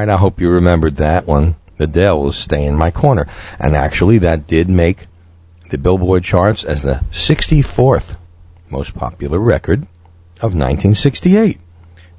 Right, 0.00 0.08
I 0.08 0.16
hope 0.16 0.40
you 0.40 0.48
remembered 0.48 0.96
that 0.96 1.26
one. 1.26 1.56
The 1.76 1.86
Dells 1.86 2.36
stay 2.36 2.64
in 2.64 2.74
my 2.76 2.90
corner, 2.90 3.26
and 3.58 3.76
actually, 3.76 4.18
that 4.18 4.46
did 4.46 4.68
make 4.68 5.06
the 5.70 5.78
Billboard 5.78 6.24
charts 6.24 6.64
as 6.64 6.82
the 6.82 7.04
64th 7.10 8.16
most 8.70 8.94
popular 8.94 9.38
record 9.38 9.82
of 10.38 10.54
1968. 10.54 11.58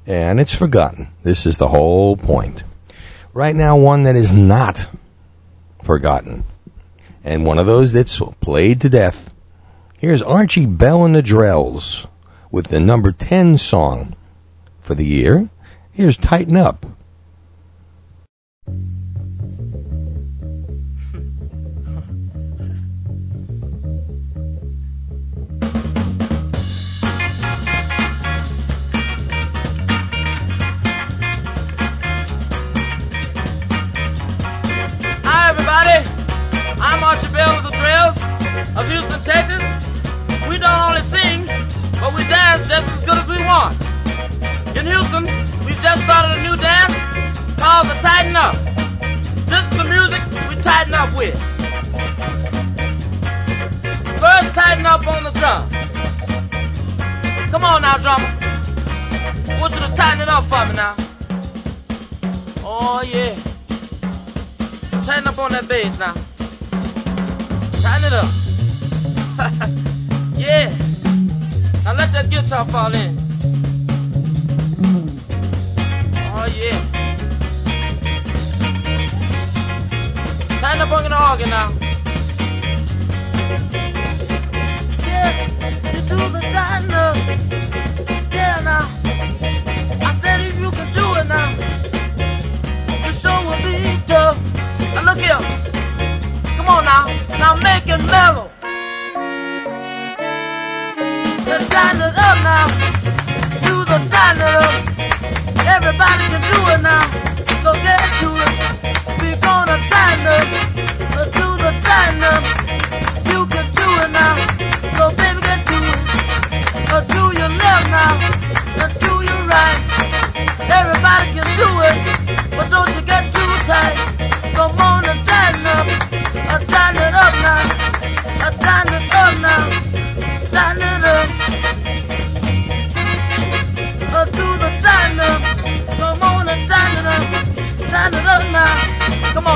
And 0.06 0.40
it's 0.40 0.54
forgotten. 0.54 1.08
This 1.22 1.46
is 1.46 1.58
the 1.58 1.68
whole 1.68 2.16
point. 2.16 2.62
Right 3.32 3.54
now, 3.54 3.76
one 3.76 4.02
that 4.04 4.16
is 4.16 4.32
not 4.32 4.86
forgotten, 5.82 6.44
and 7.24 7.46
one 7.46 7.58
of 7.58 7.66
those 7.66 7.92
that's 7.92 8.20
played 8.40 8.80
to 8.80 8.88
death. 8.88 9.32
Here's 9.98 10.22
Archie 10.22 10.66
Bell 10.66 11.04
and 11.04 11.14
the 11.14 11.22
Drells 11.22 12.06
with 12.50 12.66
the 12.68 12.80
number 12.80 13.12
10 13.12 13.58
song 13.58 14.14
for 14.80 14.94
the 14.94 15.06
year. 15.06 15.48
Here's 15.92 16.16
Tighten 16.16 16.56
Up. 16.56 16.86
Bell 37.12 37.58
of 37.58 37.64
the 37.64 37.70
Drells 37.76 38.16
of 38.74 38.88
Houston, 38.88 39.22
Texas. 39.22 39.60
We 40.48 40.56
don't 40.56 40.80
only 40.80 41.02
sing, 41.12 41.44
but 42.00 42.14
we 42.14 42.24
dance 42.24 42.66
just 42.66 42.88
as 42.88 43.00
good 43.00 43.18
as 43.18 43.28
we 43.28 43.36
want. 43.44 43.76
In 44.74 44.86
Houston, 44.86 45.24
we 45.66 45.72
just 45.84 46.02
started 46.04 46.38
a 46.38 46.42
new 46.42 46.56
dance 46.56 46.94
called 47.60 47.88
the 47.88 47.94
Tighten 48.00 48.34
Up. 48.34 48.56
This 49.44 49.60
is 49.70 49.76
the 49.76 49.84
music 49.84 50.22
we 50.48 50.56
tighten 50.62 50.94
up 50.94 51.14
with. 51.14 51.34
First, 54.18 54.54
tighten 54.54 54.86
up 54.86 55.06
on 55.06 55.24
the 55.24 55.32
drum. 55.32 55.68
Come 57.50 57.64
on 57.64 57.82
now, 57.82 57.98
drummer. 57.98 58.24
I 59.48 59.58
want 59.60 59.74
you 59.74 59.80
to 59.80 59.94
tighten 59.96 60.22
it 60.22 60.28
up 60.30 60.46
for 60.46 60.64
me 60.64 60.74
now. 60.74 60.96
Oh, 62.64 63.02
yeah. 63.02 63.38
Tighten 65.04 65.28
up 65.28 65.38
on 65.38 65.52
that 65.52 65.68
bass 65.68 65.98
now. 65.98 66.14
Canada. 67.82 68.22
yeah. 70.36 70.70
Now 71.84 71.94
let 71.94 72.12
that 72.12 72.30
guitar 72.30 72.64
fall 72.66 72.94
in. 72.94 73.18
Oh 76.34 76.46
yeah. 76.46 76.78
Time 80.60 80.78
to 80.78 80.86
bring 80.86 81.06
an 81.06 81.12
organ 81.12 81.50
now. 81.50 81.68
Yeah, 85.06 85.30
you 85.92 86.00
do 86.08 86.16
the. 86.34 86.40
Yeah 88.32 88.60
now. 88.62 88.88
I 90.06 90.18
said 90.22 90.40
if 90.40 90.56
you 90.58 90.70
can 90.70 90.88
do 90.94 91.14
it 91.16 91.26
now, 91.26 91.48
show. 93.12 93.42
Now 94.94 95.02
look 95.02 95.18
here. 95.18 95.61
Now. 96.92 97.06
Now 97.42 97.54
make 97.56 97.86
it 97.86 98.02
mellow. 98.12 98.50
Then 101.46 101.62
dine 101.72 102.00
it 102.06 102.16
up 102.28 102.38
now. 102.50 102.66
Do 103.64 103.74
the 103.90 103.98
dine 104.12 104.42
it 104.48 104.56
up. 104.66 104.72
Everybody 105.74 106.24
can 106.32 106.42
do 106.52 106.58
it 106.74 106.80
now. 106.90 107.06
So 107.62 107.72
get 107.86 108.02
to 108.20 108.28
it. 108.44 108.52
We 109.20 109.28
gonna 109.40 109.78
up. 110.36 110.48
Uh, 111.16 111.24
Do 111.38 111.46
the 111.64 111.72
dine 111.86 112.21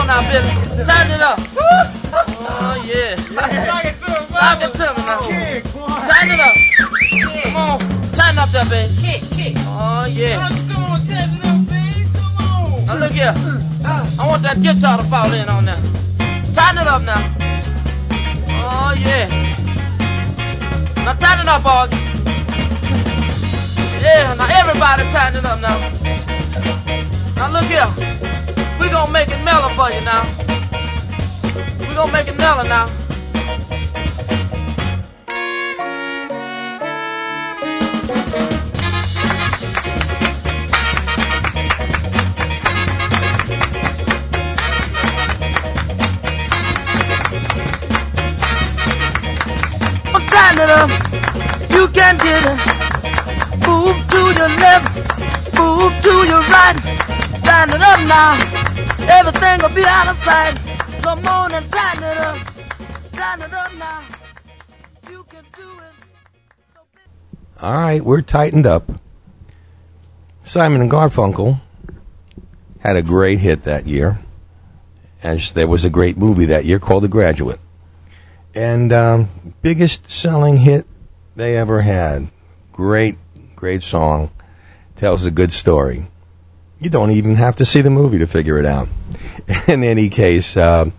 now, 0.06 0.22
Billy. 0.30 0.84
Dine 0.84 1.10
it 1.10 1.20
up. 1.20 1.38
Oh, 2.48 2.82
yeah. 2.86 3.16
Sock 3.16 4.62
it 4.62 4.72
to 4.74 4.86
me 4.94 5.02
now. 5.04 5.20
Tighten 6.06 6.30
it 6.32 6.40
up. 6.40 6.54
Come 7.42 7.56
on. 7.56 7.78
Tighten 8.12 8.38
up 8.38 8.50
that 8.52 8.68
baby. 8.70 9.54
Oh, 9.66 10.06
yeah. 10.06 10.48
Come 10.48 10.84
on, 10.84 11.06
turn 11.06 11.30
it 11.34 11.44
up, 11.44 11.68
baby. 11.68 12.08
Come 12.14 12.36
on. 12.38 12.86
Now 12.86 12.96
look 12.96 13.12
here. 13.12 13.34
I 14.18 14.26
want 14.26 14.42
that 14.44 14.62
guitar 14.62 14.96
to 14.98 15.04
fall 15.04 15.32
in 15.34 15.48
on 15.48 15.64
there. 15.66 15.76
Tighten 16.54 16.80
it 16.80 16.86
up 16.88 17.02
now. 17.02 17.20
Oh, 18.64 18.94
yeah. 18.96 19.28
Now 21.04 21.14
tighten 21.14 21.46
it 21.46 21.48
up, 21.48 21.62
Augie. 21.62 21.98
Yeah, 24.00 24.34
now 24.34 24.46
everybody 24.48 25.02
tighten 25.10 25.40
it 25.40 25.44
up 25.44 25.60
now. 25.60 25.78
Now 27.36 27.50
look 27.52 27.64
here. 27.64 28.15
We 28.80 28.88
gonna 28.90 29.12
make 29.12 29.28
it 29.28 29.42
mellow 29.42 29.68
for 29.74 29.90
you 29.90 30.00
now. 30.04 30.24
We 31.80 31.94
gonna 31.94 32.12
make 32.12 32.28
it 32.28 32.36
mellow 32.36 32.62
now. 32.62 32.90
You 51.70 51.86
can 51.88 52.16
get 52.18 52.42
it. 52.44 52.58
Move 53.66 53.98
to 54.08 54.18
your 54.38 54.48
left, 54.48 54.86
move 55.58 55.92
to 56.02 56.12
your 56.26 56.42
right. 56.48 56.76
Tighten 57.44 57.74
it 57.74 57.82
up 57.82 58.00
now. 58.06 58.45
Everything 59.08 59.60
will 59.62 59.74
be 59.74 59.84
out 59.84 60.08
of 60.08 60.16
sight. 60.18 60.56
Come 61.02 61.26
on 61.26 61.52
and 61.52 61.70
tighten 61.70 62.02
it 62.02 62.18
up. 62.18 62.38
Tighten 63.12 63.44
it 63.44 63.54
up 63.54 63.74
now. 63.74 64.02
You 65.10 65.24
can 65.24 65.44
do 65.56 65.70
it. 65.78 65.92
All 67.60 67.72
right, 67.72 68.04
we're 68.04 68.22
tightened 68.22 68.66
up. 68.66 68.90
Simon 70.44 70.80
and 70.80 70.90
Garfunkel 70.90 71.60
had 72.80 72.96
a 72.96 73.02
great 73.02 73.40
hit 73.40 73.64
that 73.64 73.86
year, 73.86 74.18
as 75.22 75.52
there 75.52 75.66
was 75.66 75.84
a 75.84 75.90
great 75.90 76.16
movie 76.16 76.44
that 76.44 76.64
year 76.64 76.78
called 76.78 77.02
The 77.02 77.08
Graduate, 77.08 77.60
and 78.54 78.92
um, 78.92 79.28
biggest 79.62 80.10
selling 80.10 80.58
hit 80.58 80.86
they 81.34 81.56
ever 81.56 81.80
had. 81.80 82.28
Great, 82.72 83.16
great 83.56 83.82
song, 83.82 84.30
tells 84.94 85.24
a 85.24 85.30
good 85.30 85.52
story. 85.52 86.06
You 86.78 86.90
don't 86.90 87.10
even 87.10 87.36
have 87.36 87.56
to 87.56 87.64
see 87.64 87.80
the 87.80 87.90
movie 87.90 88.18
to 88.18 88.26
figure 88.26 88.58
it 88.58 88.66
out. 88.66 88.88
In 89.68 89.82
any 89.82 90.08
case, 90.08 90.56
uh, 90.56 90.90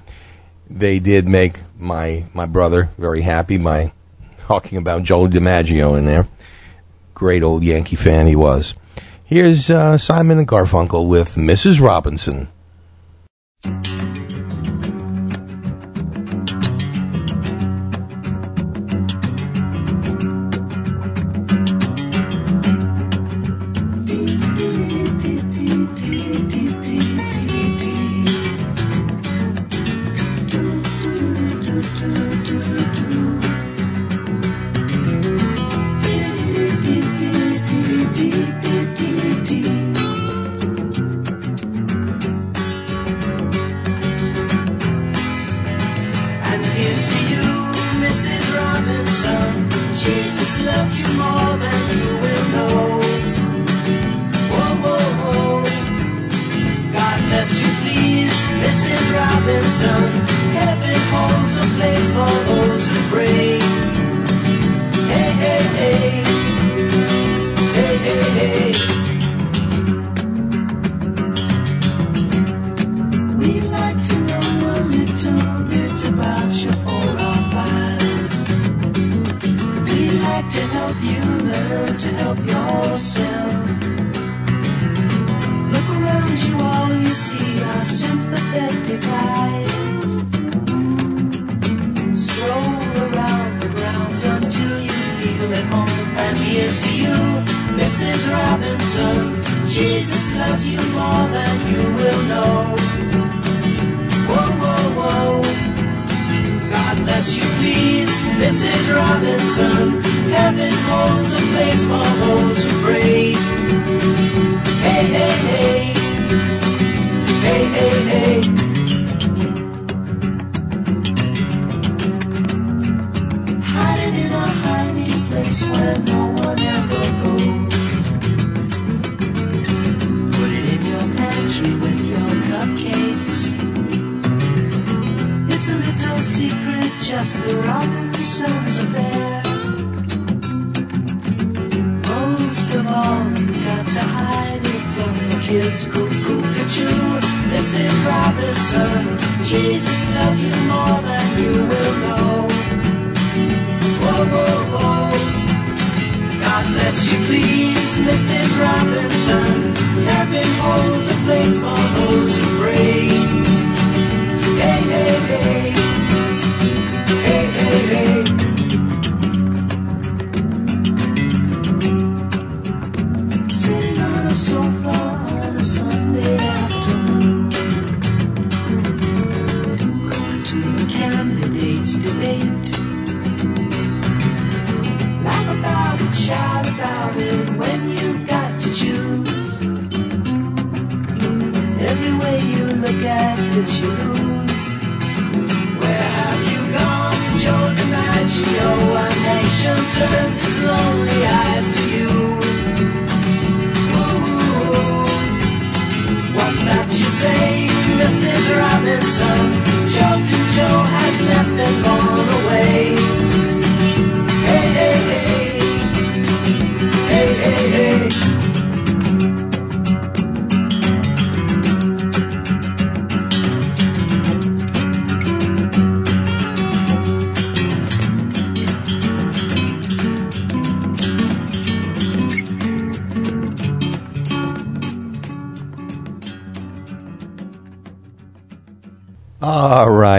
they 0.69 0.99
did 0.99 1.27
make 1.27 1.61
my 1.77 2.25
my 2.33 2.45
brother 2.45 2.89
very 2.97 3.21
happy 3.21 3.57
by 3.57 3.91
talking 4.39 4.77
about 4.77 5.03
Joe 5.03 5.27
DiMaggio 5.27 5.97
in 5.97 6.05
there. 6.05 6.27
Great 7.13 7.43
old 7.43 7.63
Yankee 7.63 7.95
fan 7.95 8.27
he 8.27 8.35
was. 8.35 8.73
Here's 9.23 9.69
uh, 9.69 9.97
Simon 9.97 10.39
and 10.39 10.47
Garfunkel 10.47 11.07
with 11.07 11.35
Mrs. 11.35 11.81
Robinson. 11.81 12.47
Robinson. 59.83 60.25
Heaven 60.55 60.95
holds 61.11 61.55
a 61.55 61.65
place 61.75 62.11
for 62.11 62.45
those 62.49 62.87
who 62.87 63.15
pray. 63.15 63.66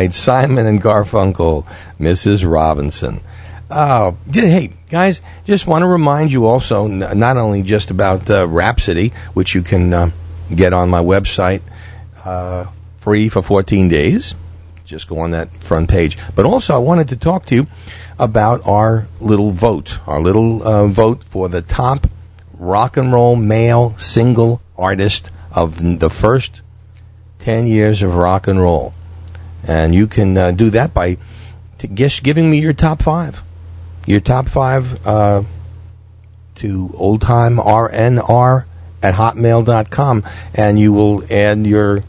Simon 0.07 0.67
and 0.67 0.83
Garfunkel, 0.83 1.67
Mrs. 1.99 2.51
Robinson. 2.51 3.21
Uh, 3.71 4.13
hey, 4.33 4.73
guys, 4.89 5.21
just 5.45 5.67
want 5.67 5.83
to 5.83 5.87
remind 5.87 6.33
you 6.33 6.47
also, 6.47 6.87
n- 6.87 7.19
not 7.19 7.37
only 7.37 7.63
just 7.63 7.91
about 7.91 8.31
uh, 8.31 8.49
Rhapsody, 8.49 9.13
which 9.35 9.55
you 9.55 9.63
can 9.63 9.93
uh, 9.93 10.11
get 10.55 10.73
on 10.73 10.89
my 10.89 11.01
website 11.01 11.61
uh, 12.25 12.67
free 12.99 13.29
for 13.29 13.43
14 13.43 13.89
days. 13.89 14.35
Just 14.87 15.07
go 15.07 15.19
on 15.19 15.33
that 15.33 15.53
front 15.63 15.91
page. 15.91 16.17
But 16.35 16.47
also, 16.47 16.75
I 16.75 16.79
wanted 16.79 17.11
to 17.11 17.17
talk 17.17 17.45
to 17.47 17.55
you 17.55 17.67
about 18.19 18.67
our 18.67 19.07
little 19.21 19.51
vote, 19.51 19.99
our 20.07 20.21
little 20.21 20.67
uh, 20.67 20.87
vote 20.87 21.23
for 21.25 21.49
the 21.51 21.61
top 21.61 22.07
rock 22.55 22.97
and 22.97 23.13
roll 23.13 23.37
male 23.37 23.97
single 23.99 24.63
artist 24.77 25.31
of 25.53 26.01
the 26.01 26.11
first 26.11 26.63
10 27.41 27.67
years 27.67 28.03
of 28.03 28.15
rock 28.15 28.49
and 28.49 28.61
roll. 28.61 28.95
And 29.65 29.95
you 29.95 30.07
can 30.07 30.37
uh, 30.37 30.51
do 30.53 30.71
that 30.71 30.95
by 30.95 31.19
t- 31.79 31.89
giving 31.89 32.51
me 32.51 32.61
your 32.61 32.73
top 32.73 33.03
five. 33.03 33.43
Your 34.07 34.21
top 34.21 34.49
five 34.49 35.07
uh, 35.07 35.43
to 36.57 36.89
oldtimernr 36.89 38.65
at 39.03 39.15
hotmail.com, 39.15 40.25
and 40.55 40.79
you 40.79 40.93
will 40.93 41.23
add 41.33 41.67
your 41.67 42.03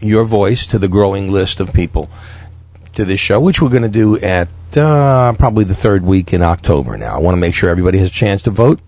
your 0.00 0.24
voice 0.24 0.66
to 0.66 0.78
the 0.78 0.88
growing 0.88 1.30
list 1.30 1.60
of 1.60 1.72
people 1.72 2.08
to 2.94 3.04
this 3.04 3.20
show, 3.20 3.40
which 3.40 3.60
we're 3.60 3.68
going 3.68 3.82
to 3.82 3.88
do 3.88 4.16
at 4.18 4.48
uh, 4.76 5.32
probably 5.34 5.64
the 5.64 5.74
third 5.74 6.04
week 6.04 6.32
in 6.32 6.42
October 6.42 6.96
now. 6.96 7.14
I 7.14 7.18
want 7.18 7.34
to 7.34 7.40
make 7.40 7.54
sure 7.54 7.68
everybody 7.70 7.98
has 7.98 8.08
a 8.08 8.12
chance 8.12 8.42
to 8.42 8.50
vote, 8.50 8.80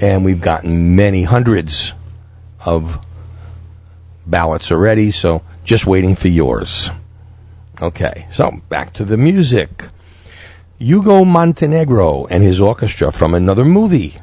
and 0.00 0.24
we've 0.24 0.40
gotten 0.40 0.96
many 0.96 1.24
hundreds 1.24 1.92
of 2.64 2.98
ballots 4.26 4.72
already, 4.72 5.10
so 5.10 5.42
just 5.64 5.86
waiting 5.86 6.16
for 6.16 6.28
yours. 6.28 6.90
Okay, 7.80 8.26
so 8.32 8.62
back 8.70 8.94
to 8.94 9.04
the 9.04 9.18
music. 9.18 9.88
Hugo 10.78 11.24
Montenegro 11.24 12.24
and 12.26 12.42
his 12.42 12.58
orchestra 12.58 13.12
from 13.12 13.34
another 13.34 13.66
movie. 13.66 14.18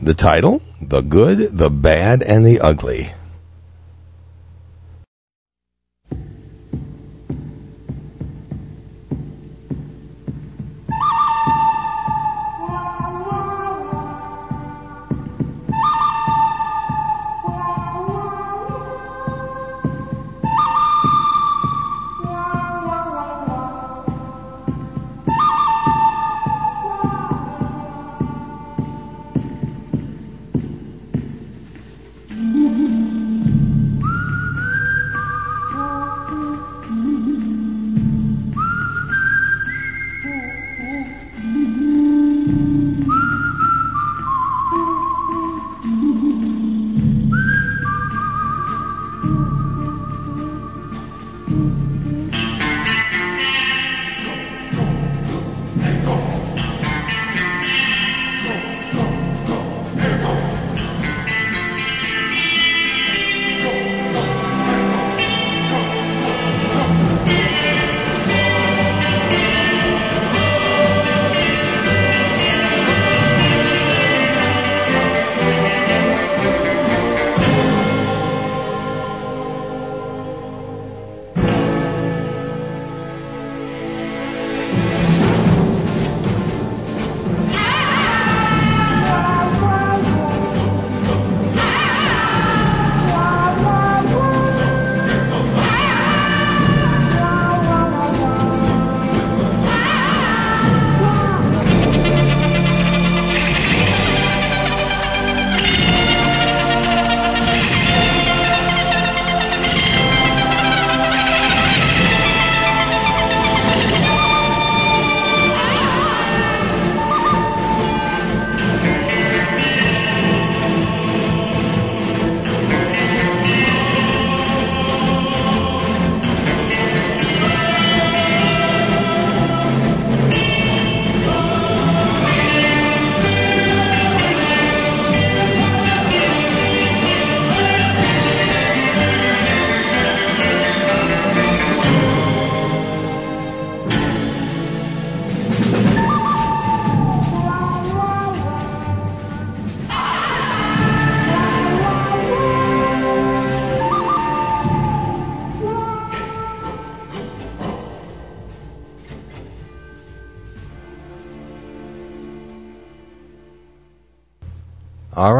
The 0.00 0.14
title 0.14 0.62
The 0.80 1.00
Good, 1.00 1.58
the 1.58 1.70
Bad, 1.70 2.22
and 2.22 2.46
the 2.46 2.60
Ugly. 2.60 3.12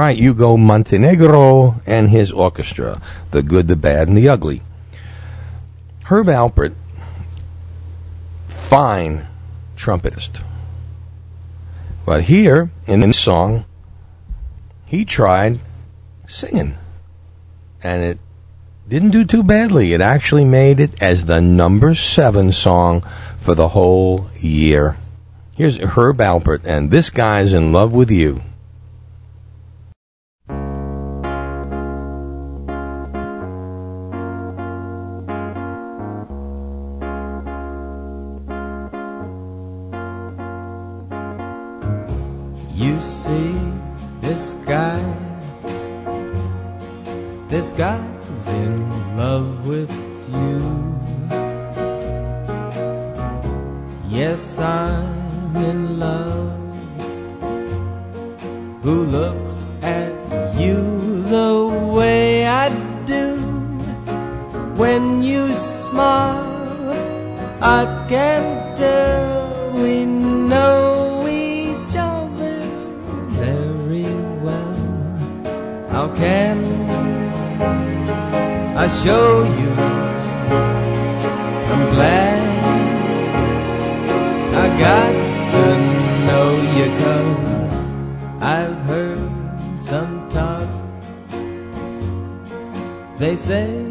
Right, 0.06 0.18
Hugo 0.18 0.56
Montenegro 0.56 1.80
and 1.84 2.10
his 2.10 2.30
orchestra, 2.30 3.02
The 3.32 3.42
Good, 3.42 3.66
the 3.66 3.74
Bad, 3.74 4.06
and 4.06 4.16
the 4.16 4.28
Ugly. 4.28 4.62
Herb 6.04 6.28
Alpert, 6.28 6.74
fine 8.46 9.26
trumpetist. 9.76 10.40
But 12.04 12.22
here, 12.22 12.70
in 12.86 13.00
this 13.00 13.18
song, 13.18 13.64
he 14.84 15.04
tried 15.04 15.58
singing. 16.28 16.76
And 17.82 18.04
it 18.04 18.18
didn't 18.88 19.10
do 19.10 19.24
too 19.24 19.42
badly. 19.42 19.92
It 19.92 20.00
actually 20.00 20.44
made 20.44 20.78
it 20.78 21.02
as 21.02 21.24
the 21.24 21.40
number 21.40 21.96
seven 21.96 22.52
song 22.52 23.04
for 23.38 23.56
the 23.56 23.70
whole 23.70 24.28
year. 24.38 24.98
Here's 25.56 25.78
Herb 25.78 26.18
Alpert, 26.18 26.64
and 26.64 26.92
this 26.92 27.10
guy's 27.10 27.52
in 27.52 27.72
love 27.72 27.92
with 27.92 28.12
you. 28.12 28.34
You 28.34 28.42
How 75.96 76.08
can 76.14 76.58
I 78.76 78.86
show 78.86 79.44
you? 79.58 79.70
I'm 81.72 81.84
glad 81.94 82.38
I 84.62 84.66
got 84.78 85.12
to 85.54 85.64
know 86.26 86.48
you 86.76 86.86
cause 87.00 88.42
I've 88.42 88.78
heard 88.90 89.30
some 89.80 90.28
talk. 90.28 90.68
They 93.16 93.34
say 93.34 93.85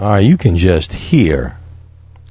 Uh, 0.00 0.16
you 0.16 0.38
can 0.38 0.56
just 0.56 0.94
hear 0.94 1.58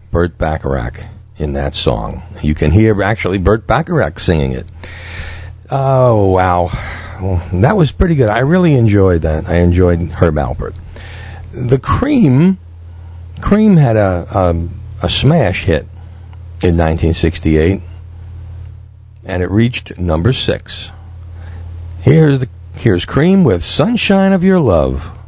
Burt 0.10 0.40
Bacharach 0.40 1.06
in 1.38 1.54
that 1.54 1.76
song. 1.76 2.24
You 2.42 2.56
can 2.56 2.72
hear 2.72 3.04
actually 3.04 3.38
Burt 3.38 3.68
Bacharach 3.68 4.20
singing 4.20 4.54
it. 4.54 4.66
Oh 5.70 6.26
wow, 6.32 6.72
well, 7.22 7.48
that 7.62 7.78
was 7.78 7.92
pretty 7.92 8.16
good. 8.16 8.28
I 8.28 8.40
really 8.40 8.74
enjoyed 8.74 9.22
that. 9.22 9.48
I 9.48 9.58
enjoyed 9.58 10.00
Herb 10.14 10.34
Alpert. 10.34 10.74
The 11.52 11.78
Cream, 11.78 12.58
Cream 13.40 13.78
had 13.78 13.98
a 13.98 14.26
a, 14.32 15.06
a 15.06 15.10
smash 15.10 15.66
hit 15.66 15.84
in 16.64 16.76
1968, 16.76 17.82
and 19.26 19.44
it 19.44 19.52
reached 19.52 20.00
number 20.00 20.34
six. 20.34 20.90
Here's 22.02 22.40
the 22.40 22.50
here's 22.74 23.06
Cream 23.06 23.44
with 23.44 23.64
"Sunshine 23.64 24.34
of 24.34 24.44
Your 24.44 24.60
Love." 24.60 25.19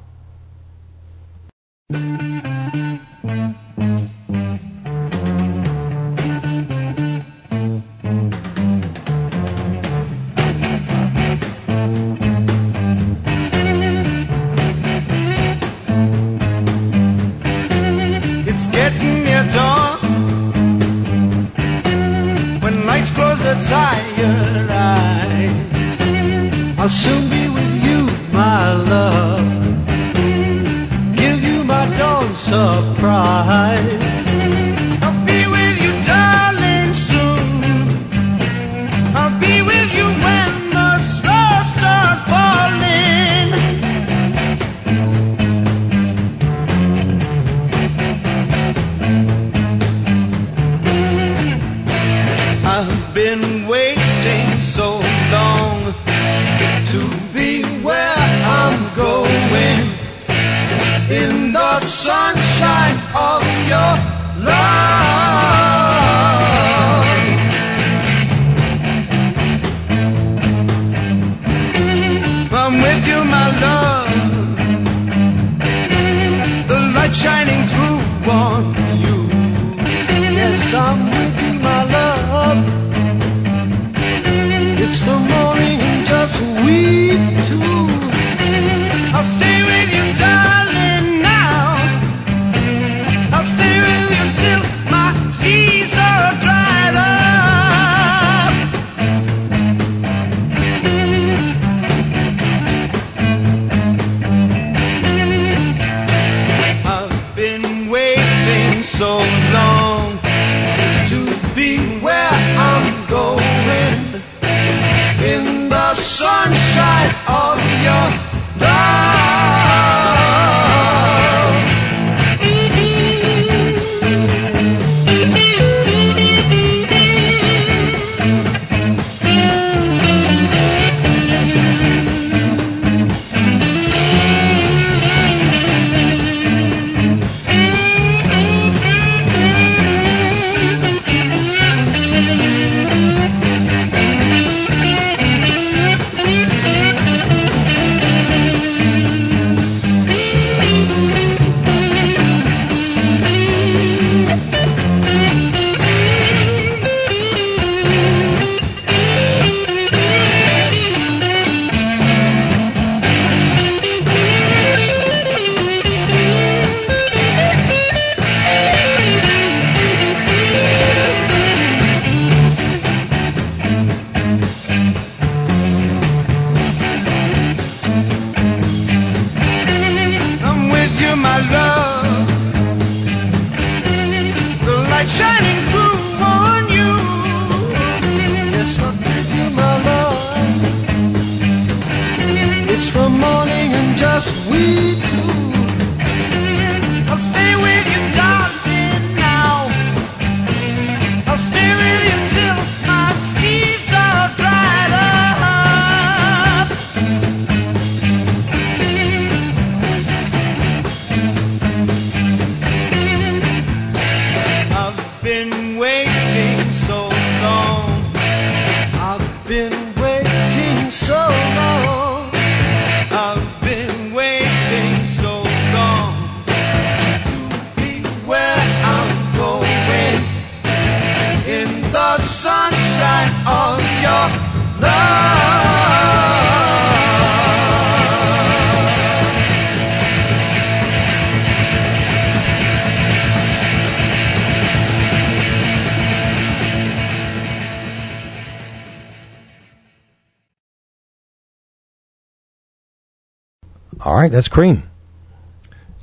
right, 254.31 254.35
that's 254.35 254.47
Cream. 254.47 254.83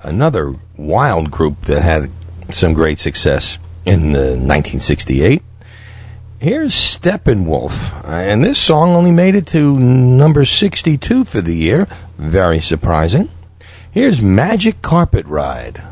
Another 0.03 0.55
wild 0.77 1.31
group 1.31 1.63
that 1.63 1.83
had 1.83 2.11
some 2.51 2.75
great 2.75 2.99
success 2.99 3.59
in 3.85 4.13
the 4.13 4.37
1968. 4.37 5.43
Here's 6.41 6.73
Steppenwolf, 6.73 8.05
and 8.05 8.45
this 8.45 8.61
song 8.61 8.95
only 8.95 9.11
made 9.11 9.35
it 9.35 9.47
to 9.49 9.77
number 9.79 10.45
62 10.45 11.25
for 11.25 11.41
the 11.41 11.55
year. 11.55 11.89
Very 12.17 12.61
surprising. 12.61 13.29
Here's 13.91 14.21
Magic 14.21 14.83
Carpet 14.83 15.27
Ride. 15.27 15.83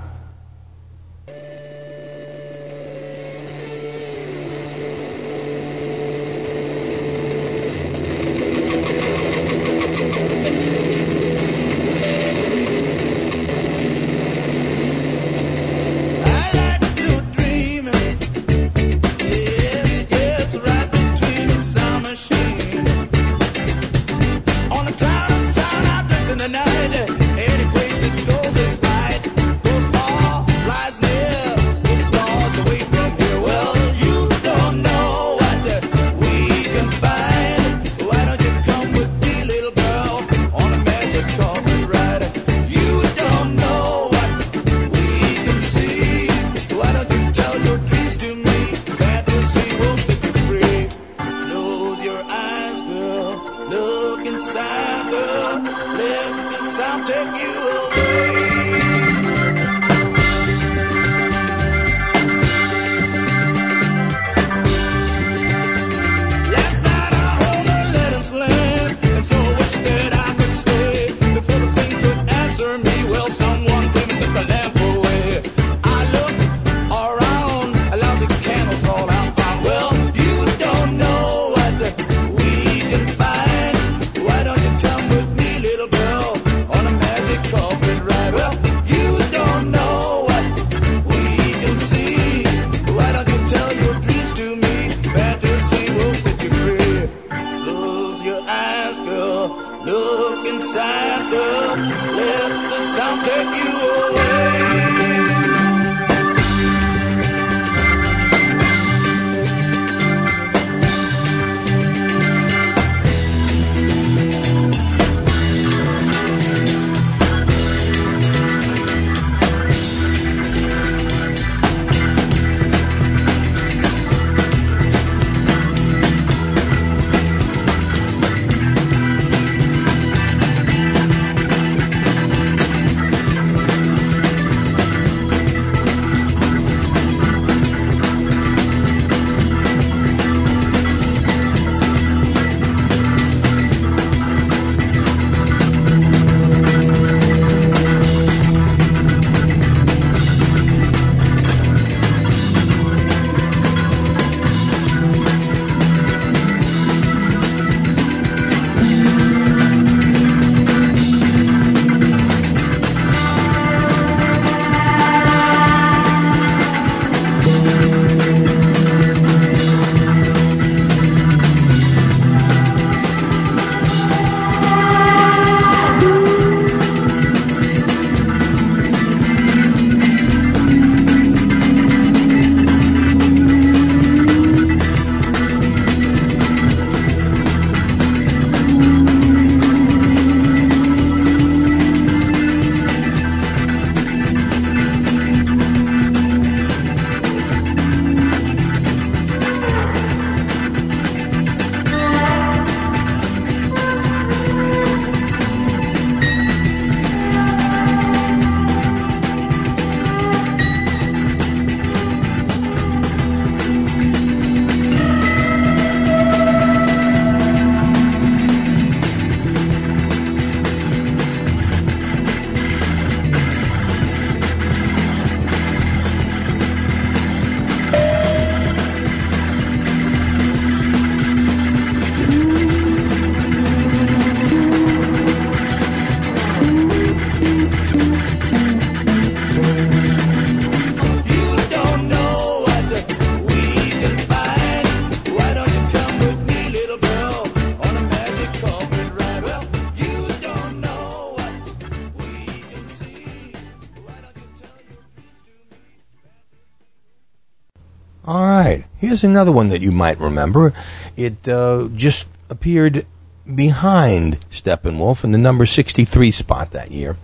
Here's 259.17 259.25
another 259.25 259.51
one 259.51 259.71
that 259.71 259.81
you 259.81 259.93
might 259.93 260.21
remember. 260.21 260.75
It 261.17 261.49
uh, 261.49 261.89
just 261.97 262.27
appeared 262.51 263.07
behind 263.55 264.39
Steppenwolf 264.51 265.25
in 265.25 265.33
the 265.33 265.39
number 265.39 265.65
63 265.65 266.31
spot 266.31 266.73
that 266.73 266.91
year. 266.91 267.17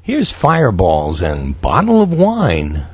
Here's 0.00 0.30
Fireballs 0.30 1.20
and 1.20 1.60
Bottle 1.60 2.00
of 2.00 2.12
Wine. 2.12 2.86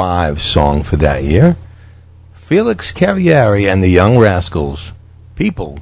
5 0.00 0.40
song 0.40 0.82
for 0.82 0.96
that 0.96 1.24
year. 1.24 1.58
Felix 2.32 2.90
Cavaliere 2.90 3.70
and 3.70 3.82
the 3.82 3.90
Young 3.90 4.16
Rascals. 4.16 4.92
People 5.36 5.78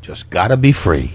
just 0.00 0.30
gotta 0.30 0.56
be 0.56 0.72
free. 0.72 1.12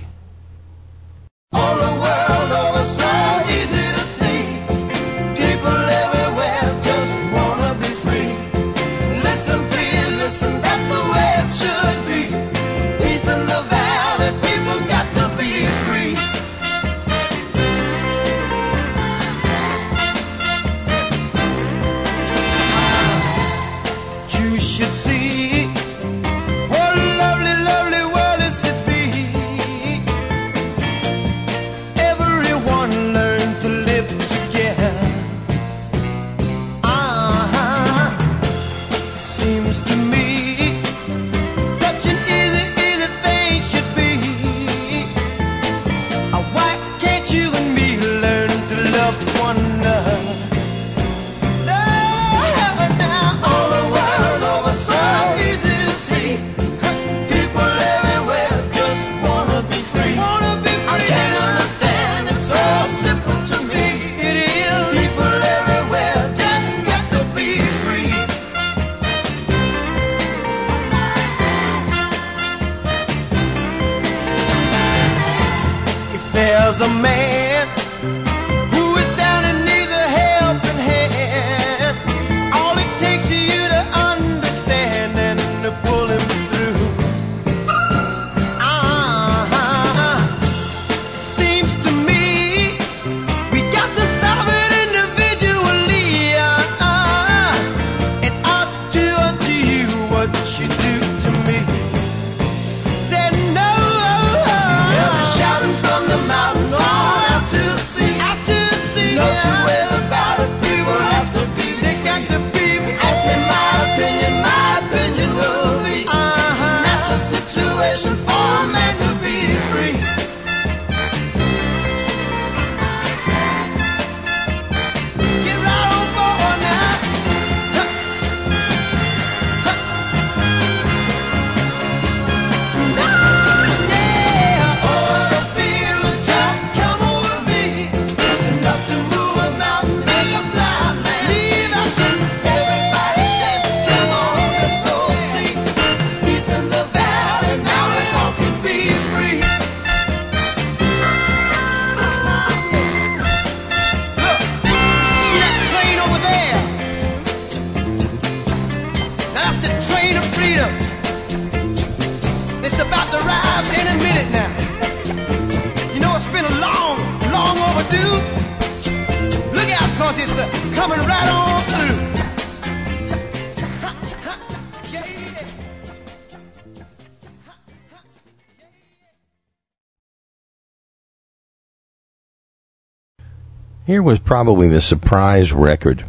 Here 183.94 184.02
was 184.02 184.20
probably 184.20 184.70
the 184.70 184.82
surprise 184.82 185.54
record 185.54 186.00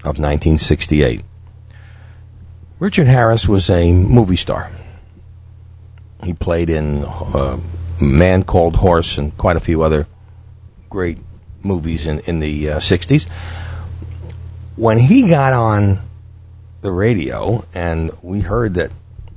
of 0.00 0.18
1968. 0.18 1.22
Richard 2.78 3.06
Harris 3.06 3.46
was 3.46 3.68
a 3.68 3.92
movie 3.92 4.36
star. 4.36 4.70
He 6.24 6.32
played 6.32 6.70
in 6.70 7.04
uh, 7.04 7.60
Man 8.00 8.44
Called 8.44 8.76
Horse 8.76 9.18
and 9.18 9.36
quite 9.36 9.58
a 9.58 9.60
few 9.60 9.82
other 9.82 10.06
great 10.88 11.18
movies 11.62 12.06
in, 12.06 12.20
in 12.20 12.40
the 12.40 12.70
uh, 12.70 12.78
60s. 12.78 13.28
When 14.76 14.98
he 14.98 15.28
got 15.28 15.52
on 15.52 15.98
the 16.80 16.92
radio 16.92 17.66
and 17.74 18.10
we 18.22 18.40
heard 18.40 18.72
that 18.76 18.90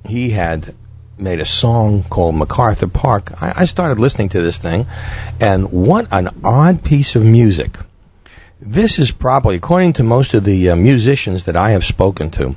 he 0.08 0.30
had 0.30 0.74
made 1.18 1.40
a 1.40 1.46
song 1.46 2.04
called 2.04 2.36
MacArthur 2.36 2.88
Park, 2.88 3.32
I, 3.42 3.62
I 3.62 3.66
started 3.66 4.00
listening 4.00 4.30
to 4.30 4.42
this 4.42 4.58
thing, 4.58 4.86
and 5.40 5.72
what 5.72 6.08
an 6.12 6.30
odd 6.44 6.84
piece 6.84 7.16
of 7.16 7.24
music. 7.24 7.78
This 8.60 9.00
is 9.00 9.12
probably, 9.12 9.56
according 9.56 9.94
to 9.94 10.04
most 10.04 10.34
of 10.34 10.44
the 10.44 10.70
uh, 10.70 10.76
musicians 10.76 11.46
that 11.46 11.56
I 11.56 11.72
have 11.72 11.86
spoken 11.86 12.32
to, 12.32 12.56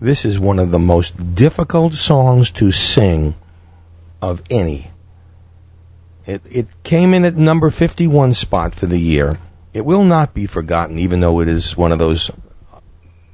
this 0.00 0.24
is 0.24 0.38
one 0.38 0.58
of 0.58 0.70
the 0.70 0.78
most 0.78 1.34
difficult 1.34 1.94
songs 1.94 2.50
to 2.52 2.72
sing 2.72 3.34
of 4.20 4.42
any. 4.50 4.90
It, 6.26 6.42
it 6.50 6.66
came 6.82 7.14
in 7.14 7.24
at 7.24 7.36
number 7.36 7.70
51 7.70 8.34
spot 8.34 8.74
for 8.74 8.86
the 8.86 8.98
year. 8.98 9.38
It 9.72 9.84
will 9.84 10.04
not 10.04 10.34
be 10.34 10.46
forgotten, 10.46 10.98
even 10.98 11.20
though 11.20 11.40
it 11.40 11.48
is 11.48 11.76
one 11.76 11.92
of 11.92 11.98
those 11.98 12.30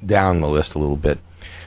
down 0.05 0.41
the 0.41 0.49
list 0.49 0.75
a 0.75 0.79
little 0.79 0.97
bit. 0.97 1.17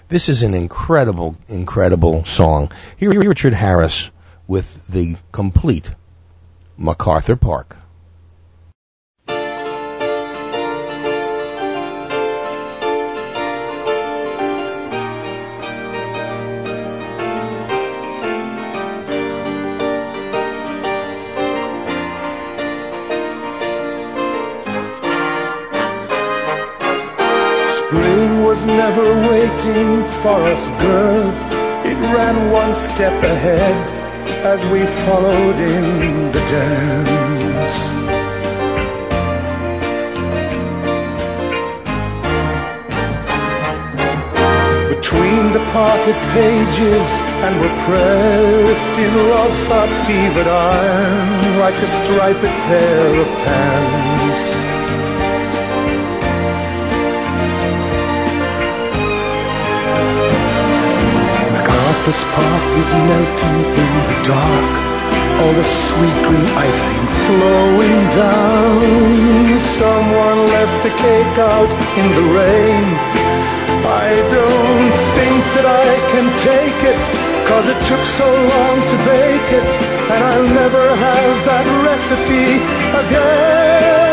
This 0.08 0.28
is 0.28 0.44
an 0.44 0.54
incredible, 0.54 1.36
incredible 1.48 2.24
song. 2.26 2.70
Here, 2.96 3.10
Richard 3.10 3.54
Harris 3.54 4.10
with 4.46 4.86
the 4.86 5.16
complete 5.32 5.90
MacArthur 6.76 7.34
Park. 7.34 7.76
Waiting 29.46 30.02
for 30.22 30.38
us, 30.52 30.64
girl. 30.82 31.28
It 31.90 31.98
ran 32.14 32.50
one 32.50 32.74
step 32.90 33.16
ahead 33.22 33.76
as 34.52 34.60
we 34.72 34.80
followed 35.06 35.56
in 35.56 36.32
the 36.32 36.42
dance. 36.54 37.78
Between 44.94 45.52
the 45.52 45.64
parted 45.72 46.18
pages 46.34 47.08
and 47.44 47.52
we're 47.60 47.78
pressed 47.86 48.98
in 49.04 49.12
love's 49.30 49.66
hot 49.70 49.90
fevered 50.06 50.48
iron 50.48 51.58
like 51.60 51.74
a 51.74 51.88
striped 51.98 52.40
pair 52.66 53.20
of 53.20 53.28
pants. 53.44 54.25
MacArthur's 62.06 62.24
Park 62.34 62.64
is 62.78 62.90
melting 63.10 63.58
in 63.82 63.92
the 64.06 64.18
dark. 64.30 64.70
All 65.42 65.54
the 65.54 65.64
sweet 65.64 66.18
green 66.22 66.46
icing 66.54 67.06
flowing 67.26 68.00
down. 68.14 69.58
Someone 69.74 70.38
left 70.54 70.78
the 70.84 70.90
cake 71.02 71.36
out 71.42 71.70
in 71.98 72.06
the 72.14 72.26
rain. 72.38 72.86
I 74.06 74.22
don't 74.30 74.94
think 75.18 75.42
that 75.56 75.66
I 75.66 75.90
can 76.12 76.26
take 76.46 76.78
it, 76.92 77.00
cause 77.50 77.66
it 77.66 77.80
took 77.90 78.04
so 78.14 78.28
long 78.54 78.76
to 78.90 78.96
bake 79.10 79.50
it, 79.58 79.68
and 80.12 80.20
I'll 80.22 80.50
never 80.62 80.86
have 80.94 81.34
that 81.50 81.66
recipe 81.82 82.62
again. 83.02 84.05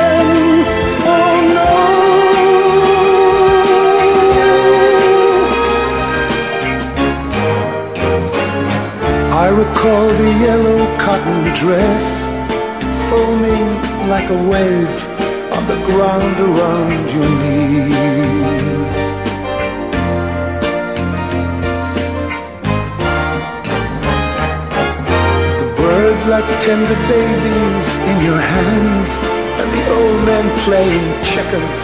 I 9.44 9.50
recall 9.50 10.08
the 10.08 10.32
yellow 10.48 10.80
cotton 11.04 11.42
dress 11.60 12.06
foaming 13.10 13.68
like 14.08 14.30
a 14.30 14.40
wave 14.50 14.96
on 15.52 15.68
the 15.68 15.80
ground 15.88 16.36
around 16.48 17.04
your 17.16 17.30
knees. 17.42 18.94
The 25.60 25.70
birds 25.76 26.24
like 26.34 26.50
tender 26.64 27.00
babies 27.12 27.86
in 28.12 28.18
your 28.24 28.40
hands, 28.40 29.10
and 29.60 29.70
the 29.76 29.84
old 29.98 30.20
men 30.24 30.46
playing 30.64 31.08
checkers 31.32 31.80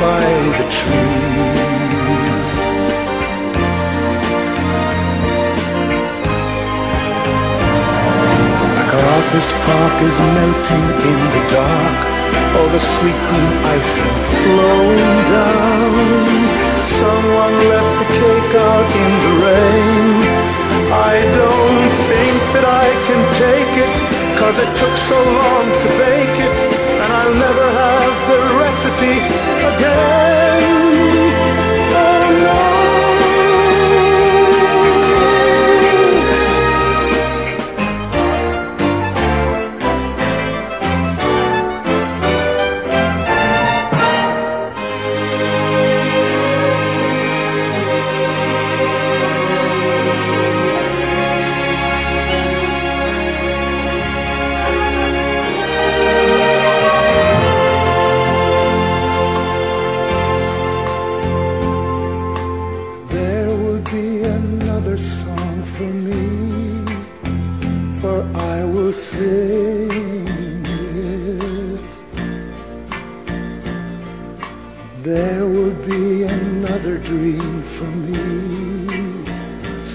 by 0.00 0.22
the 0.58 0.66
trees. 0.78 1.27
MacArthur's 9.28 9.52
Park 9.66 9.96
is 10.08 10.16
melting 10.36 10.86
in 11.10 11.18
the 11.34 11.42
dark. 11.52 11.98
All 12.56 12.68
the 12.72 12.80
sweet 12.80 13.20
ice 13.76 13.92
flowing 14.40 15.16
down. 15.36 15.96
Someone 16.96 17.54
left 17.68 17.92
the 18.00 18.08
cake 18.16 18.54
out 18.56 18.88
in 19.04 19.12
the 19.24 19.34
rain. 19.44 20.16
I 21.12 21.14
don't 21.40 21.90
think 22.08 22.38
that 22.54 22.64
I 22.64 22.88
can 23.06 23.20
take 23.44 23.72
it, 23.84 23.94
cause 24.40 24.56
it 24.64 24.70
took 24.80 24.96
so 24.96 25.18
long 25.40 25.64
to 25.82 25.88
bake 26.00 26.38
it, 26.48 26.56
and 27.02 27.12
I'll 27.12 27.34
never 27.34 27.66
have 27.84 28.14
the 28.30 28.40
recipe 28.56 29.16
again. 29.76 30.27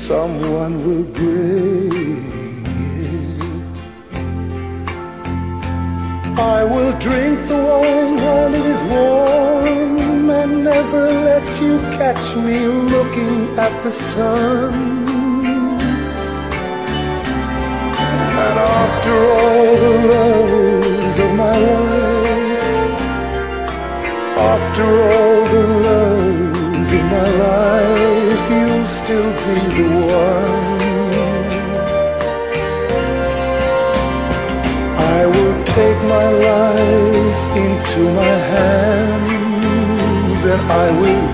Someone 0.08 0.76
will 0.86 1.04
bring 1.04 1.92
it. 1.94 2.34
I 6.38 6.64
will 6.66 6.94
drink 7.00 7.48
the 7.48 7.56
wine 7.56 8.16
while 8.24 8.54
it 8.54 8.66
is 8.74 8.82
warm 8.92 10.30
and 10.30 10.64
never 10.66 11.06
let 11.30 11.46
you 11.62 11.78
catch 11.98 12.36
me 12.36 12.60
looking 12.94 13.58
at 13.58 13.74
the 13.84 13.92
sun. 13.92 14.74
And 18.44 18.56
after 18.78 19.16
all 19.40 19.72
the 19.86 19.94
loves 20.14 21.18
of 21.26 21.32
my 21.44 21.58
life, 21.70 23.02
after 24.54 24.88
all 25.14 25.42
the 25.56 25.64
loves 25.88 26.90
of 27.00 27.04
my 27.16 27.30
life, 27.46 28.44
you'll 28.52 28.83
still 29.04 29.32
be 29.44 29.56
the 29.78 29.90
one. 30.16 30.82
I 34.98 35.26
will 35.26 35.58
take 35.78 36.00
my 36.16 36.30
life 36.50 37.42
into 37.66 38.02
my 38.22 38.36
hands 38.54 40.40
and 40.54 40.62
I 40.72 40.88
will 41.02 41.33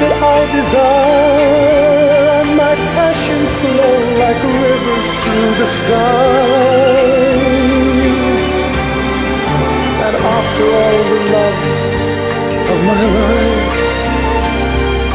that 0.00 0.14
I 0.22 0.38
desire 0.58 1.88
and 2.38 2.50
my 2.56 2.74
passion 2.94 3.40
flow 3.58 3.98
like 4.22 4.40
rivers 4.62 5.08
through 5.22 5.52
the 5.60 5.68
sky. 5.78 7.18
And 10.06 10.14
after 10.38 10.66
all 10.82 10.98
the 11.10 11.20
loves 11.36 11.78
of 12.72 12.78
my 12.90 13.02
life, 13.18 13.78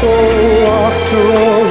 oh, 0.04 0.78
after 0.84 1.20
all 1.40 1.63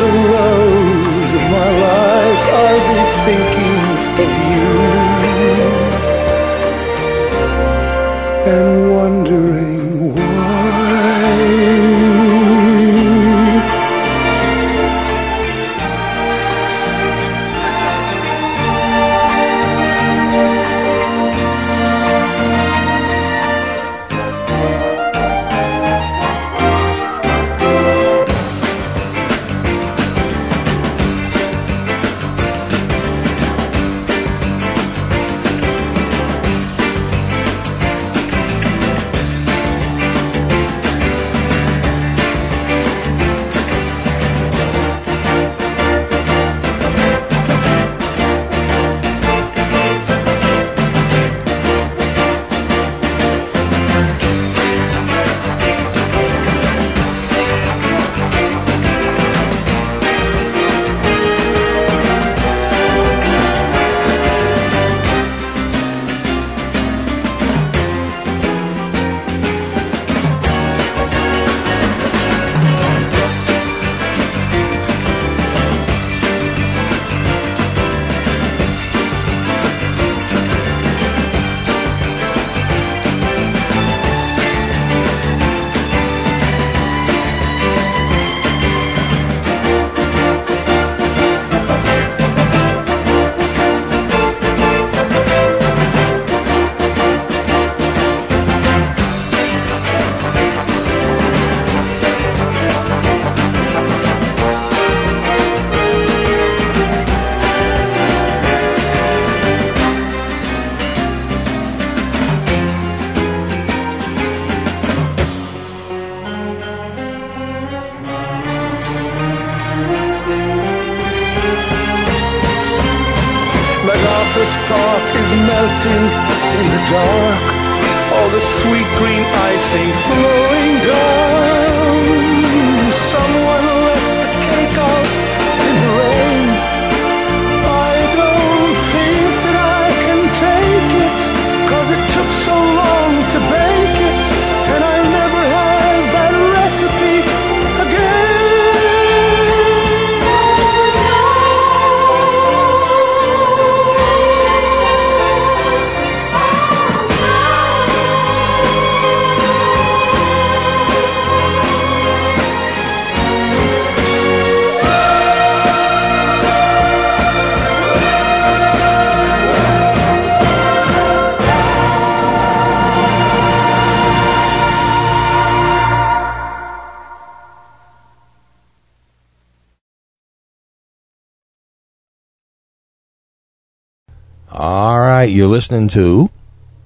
you're 185.44 185.50
listening 185.50 185.90
to 185.90 186.30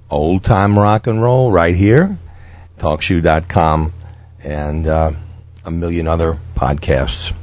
Old 0.10 0.44
Time 0.44 0.80
Rock 0.80 1.06
and 1.06 1.22
Roll 1.22 1.52
right 1.52 1.76
here, 1.76 2.18
TalkShoe.com, 2.80 3.94
and 4.44 4.88
uh, 4.88 5.12
a 5.64 5.70
million 5.70 6.08
other 6.08 6.40
podcasts. 6.56 7.36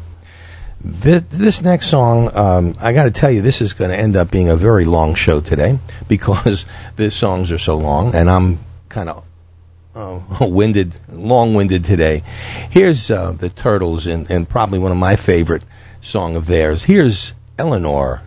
This, 0.80 1.62
next 1.62 1.86
song, 1.86 2.36
um, 2.36 2.76
I 2.80 2.92
got 2.92 3.04
to 3.04 3.12
tell 3.12 3.30
you, 3.30 3.42
this 3.42 3.60
is 3.60 3.74
going 3.74 3.90
to 3.90 3.96
end 3.96 4.16
up 4.16 4.32
being 4.32 4.48
a 4.48 4.56
very 4.56 4.84
long 4.84 5.14
show 5.14 5.40
today 5.40 5.78
because 6.08 6.66
the 6.96 7.12
songs 7.12 7.52
are 7.52 7.58
so 7.58 7.76
long, 7.76 8.12
and 8.12 8.28
I'm 8.28 8.58
kind 8.88 9.08
of 9.08 9.24
uh, 9.94 10.18
winded, 10.40 10.96
long-winded 11.08 11.84
today. 11.84 12.24
Here's 12.70 13.08
uh, 13.08 13.30
the 13.30 13.50
Turtles, 13.50 14.08
and, 14.08 14.28
and 14.32 14.48
probably 14.48 14.80
one 14.80 14.90
of 14.90 14.98
my 14.98 15.14
favorite 15.14 15.62
song 16.02 16.34
of 16.34 16.46
theirs. 16.46 16.82
Here's 16.82 17.34
Eleanor. 17.56 18.23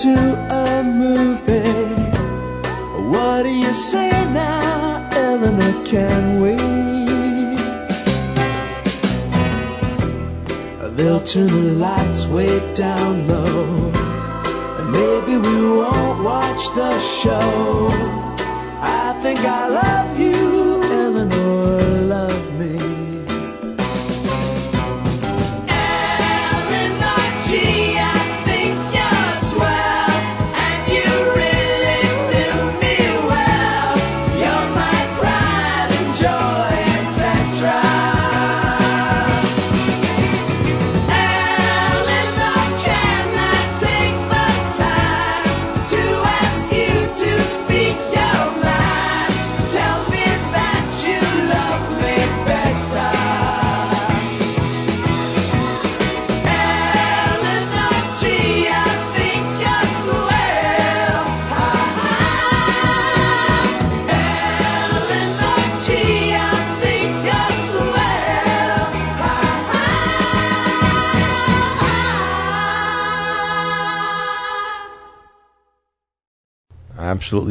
To 0.00 0.49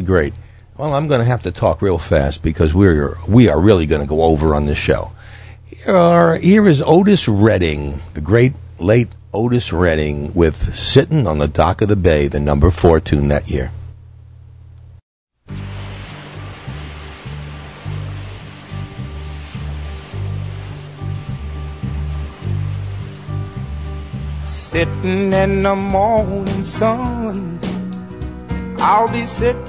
great. 0.09 0.33
Well, 0.75 0.95
I'm 0.95 1.07
going 1.07 1.19
to 1.19 1.25
have 1.25 1.43
to 1.43 1.51
talk 1.51 1.83
real 1.83 1.99
fast 1.99 2.41
because 2.41 2.73
we're 2.73 3.15
we 3.27 3.47
are 3.47 3.61
really 3.61 3.85
going 3.85 4.01
to 4.01 4.07
go 4.07 4.23
over 4.23 4.55
on 4.55 4.65
this 4.65 4.79
show. 4.79 5.11
Here 5.65 5.95
are 5.95 6.35
here 6.35 6.67
is 6.67 6.81
Otis 6.81 7.27
Redding, 7.27 8.01
the 8.15 8.21
great 8.21 8.53
late 8.79 9.09
Otis 9.35 9.71
Redding, 9.71 10.33
with 10.33 10.73
"Sitting 10.73 11.27
on 11.27 11.37
the 11.37 11.47
Dock 11.47 11.83
of 11.83 11.89
the 11.89 11.95
Bay," 11.95 12.27
the 12.27 12.39
number 12.39 12.71
four 12.71 12.99
tune 12.99 13.27
that 13.27 13.51
year. 13.51 13.71
Sitting 24.47 25.31
in 25.31 25.61
the 25.61 25.75
morning 25.75 26.63
sun. 26.63 27.59
I'll 28.81 29.11
be 29.11 29.25
sitting 29.25 29.68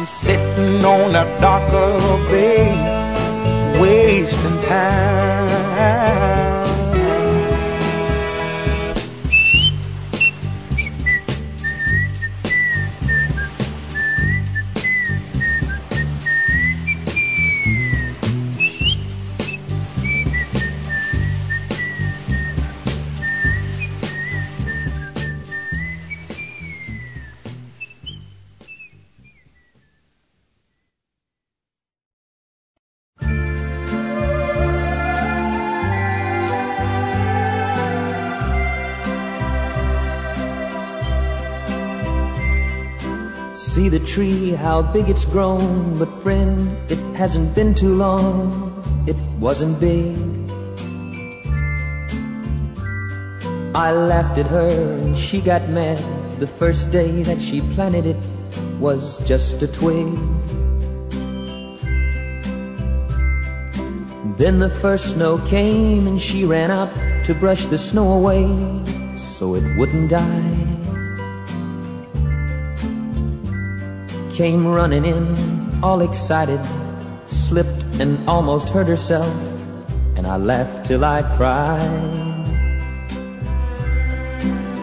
I'm 0.00 0.06
sitting 0.06 0.82
on 0.82 1.14
a 1.14 1.26
a 1.42 2.16
bay, 2.30 3.78
wasting 3.78 4.58
time. 4.60 6.39
Tree, 44.10 44.50
how 44.50 44.82
big 44.82 45.08
it's 45.08 45.24
grown. 45.24 45.98
But 45.98 46.10
friend, 46.22 46.76
it 46.90 46.98
hasn't 47.14 47.54
been 47.54 47.74
too 47.74 47.94
long. 47.94 48.74
It 49.06 49.16
wasn't 49.38 49.78
big. 49.78 50.16
I 53.72 53.92
laughed 53.92 54.36
at 54.38 54.46
her 54.46 54.68
and 54.98 55.16
she 55.16 55.40
got 55.40 55.68
mad. 55.68 55.98
The 56.40 56.46
first 56.46 56.90
day 56.90 57.22
that 57.22 57.40
she 57.40 57.60
planted 57.74 58.04
it 58.06 58.16
was 58.80 59.18
just 59.28 59.62
a 59.62 59.68
twig. 59.68 60.10
Then 64.36 64.58
the 64.58 64.70
first 64.80 65.14
snow 65.14 65.38
came 65.46 66.08
and 66.08 66.20
she 66.20 66.44
ran 66.44 66.70
out 66.70 66.90
to 67.26 67.34
brush 67.34 67.66
the 67.66 67.78
snow 67.78 68.12
away 68.12 68.48
so 69.38 69.54
it 69.54 69.76
wouldn't 69.76 70.10
die. 70.10 70.59
Came 74.32 74.66
running 74.66 75.04
in, 75.04 75.80
all 75.82 76.00
excited, 76.02 76.60
slipped 77.26 77.82
and 78.00 78.28
almost 78.28 78.68
hurt 78.68 78.86
herself, 78.86 79.32
and 80.16 80.26
I 80.26 80.36
laughed 80.36 80.86
till 80.86 81.04
I 81.04 81.22
cried. 81.36 82.30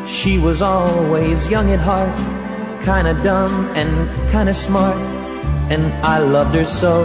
She 0.08 0.38
was 0.38 0.62
always 0.62 1.48
young 1.48 1.72
at 1.72 1.80
heart, 1.80 2.18
kinda 2.84 3.14
dumb 3.24 3.70
and 3.76 4.10
kinda 4.32 4.54
smart, 4.54 4.98
and 5.70 5.94
I 6.04 6.20
loved 6.20 6.56
her 6.56 6.66
so. 6.66 7.04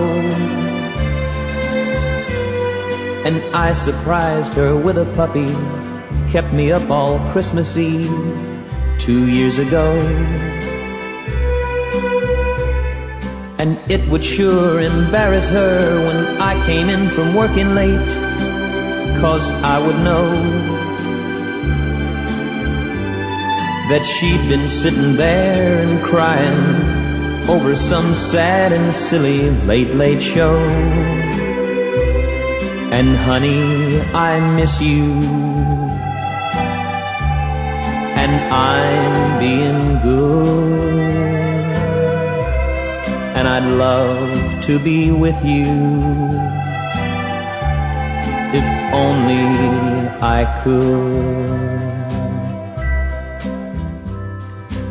And 3.25 3.43
I 3.55 3.73
surprised 3.73 4.55
her 4.55 4.77
with 4.77 4.99
a 4.99 5.07
puppy, 5.15 5.55
kept 6.31 6.53
me 6.53 6.73
up 6.73 6.91
all 6.91 7.19
Christmas 7.33 7.77
Eve 7.77 8.11
two 8.99 9.29
years 9.29 9.59
ago. 9.59 9.87
And 13.63 13.79
it 13.89 14.03
would 14.09 14.25
sure 14.25 14.81
embarrass 14.81 15.49
her 15.51 16.05
when 16.05 16.43
I 16.43 16.55
came 16.67 16.89
in 16.89 17.09
from 17.09 17.33
working 17.33 17.77
late, 17.77 18.09
cause 19.21 19.49
I 19.63 19.79
would 19.79 19.99
know 19.99 20.29
that 23.89 24.05
she'd 24.05 24.49
been 24.49 24.69
sitting 24.69 25.15
there 25.15 25.87
and 25.87 26.03
crying 26.03 27.49
over 27.49 27.77
some 27.77 28.15
sad 28.15 28.73
and 28.73 28.93
silly 28.93 29.51
late, 29.51 29.95
late 29.95 30.21
show. 30.21 30.59
And 32.91 33.17
honey, 33.17 34.01
I 34.13 34.41
miss 34.57 34.81
you. 34.81 35.05
And 38.23 38.35
I'm 38.53 39.39
being 39.39 40.01
good. 40.03 41.32
And 43.43 43.51
I'd 43.51 43.73
love 43.77 44.65
to 44.67 44.79
be 44.79 45.11
with 45.11 45.35
you. 45.45 45.67
If 48.55 48.65
only 48.95 49.43
I 50.23 50.47
could. 50.63 51.83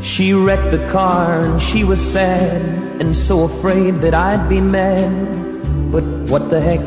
She 0.04 0.34
wrecked 0.34 0.72
the 0.72 0.86
car 0.92 1.46
and 1.46 1.62
she 1.62 1.86
was 1.86 2.02
sad 2.02 2.62
and 3.00 3.16
so 3.16 3.46
afraid 3.46 4.02
that 4.02 4.14
I'd 4.14 4.50
be 4.50 4.60
mad. 4.60 5.14
But 5.90 6.04
what 6.30 6.50
the 6.50 6.60
heck? 6.60 6.82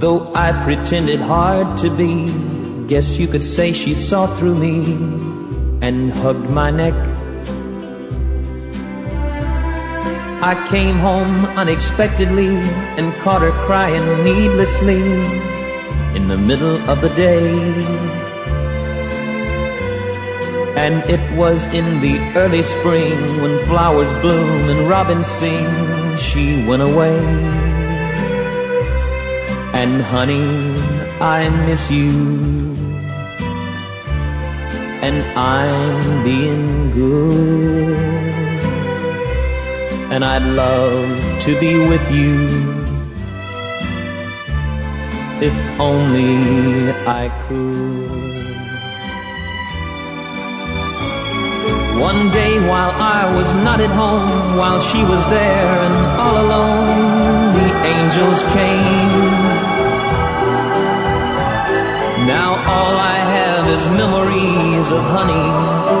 Though 0.00 0.34
I 0.34 0.50
pretended 0.64 1.20
hard 1.20 1.78
to 1.78 1.88
be, 1.88 2.26
guess 2.88 3.16
you 3.16 3.28
could 3.28 3.44
say 3.44 3.72
she 3.72 3.94
saw 3.94 4.26
through 4.38 4.56
me 4.56 4.94
and 5.86 6.10
hugged 6.10 6.50
my 6.50 6.72
neck. 6.72 7.11
I 10.44 10.54
came 10.68 10.96
home 10.98 11.44
unexpectedly 11.56 12.56
and 12.98 13.14
caught 13.22 13.42
her 13.42 13.52
crying 13.64 14.24
needlessly 14.24 15.00
in 16.16 16.26
the 16.26 16.36
middle 16.36 16.78
of 16.90 17.00
the 17.00 17.10
day. 17.10 17.46
And 20.74 21.08
it 21.08 21.22
was 21.38 21.62
in 21.72 22.00
the 22.00 22.18
early 22.34 22.64
spring 22.64 23.40
when 23.40 23.64
flowers 23.66 24.10
bloom 24.20 24.68
and 24.68 24.88
robins 24.88 25.28
sing, 25.28 26.16
she 26.18 26.66
went 26.66 26.82
away. 26.82 27.20
And 29.72 30.02
honey, 30.02 30.74
I 31.20 31.48
miss 31.66 31.88
you. 31.88 32.10
And 35.06 35.22
I'm 35.38 36.24
being 36.24 36.90
good. 36.90 38.51
And 40.12 40.26
I'd 40.26 40.44
love 40.44 41.40
to 41.44 41.58
be 41.58 41.78
with 41.78 42.06
you. 42.12 42.44
If 45.40 45.56
only 45.80 46.92
I 47.20 47.30
could. 47.48 48.42
One 51.98 52.30
day 52.30 52.60
while 52.68 52.90
I 52.90 53.34
was 53.34 53.48
not 53.64 53.80
at 53.80 53.88
home, 53.88 54.58
while 54.58 54.82
she 54.82 55.02
was 55.02 55.24
there 55.30 55.72
and 55.86 55.96
all 56.20 56.36
alone, 56.44 57.54
the 57.56 57.70
angels 57.94 58.40
came. 58.52 59.12
Now 62.28 62.50
all 62.74 62.94
I 63.14 63.18
have 63.38 63.64
is 63.76 63.82
memories 64.02 64.92
of 64.92 65.02
honey, 65.16 65.48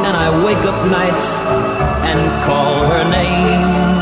and 0.06 0.14
I 0.14 0.44
wake 0.44 0.64
up 0.70 0.78
nights 0.98 1.28
and 2.10 2.20
call 2.44 2.74
her 2.92 3.04
name. 3.10 4.01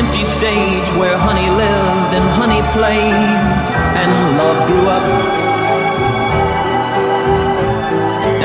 Empty 0.00 0.24
stage 0.24 0.88
where 0.96 1.16
honey 1.18 1.50
lived 1.50 2.12
and 2.16 2.24
honey 2.40 2.62
played, 2.72 3.36
and 4.00 4.10
love 4.40 4.58
grew 4.68 4.86
up 4.88 5.06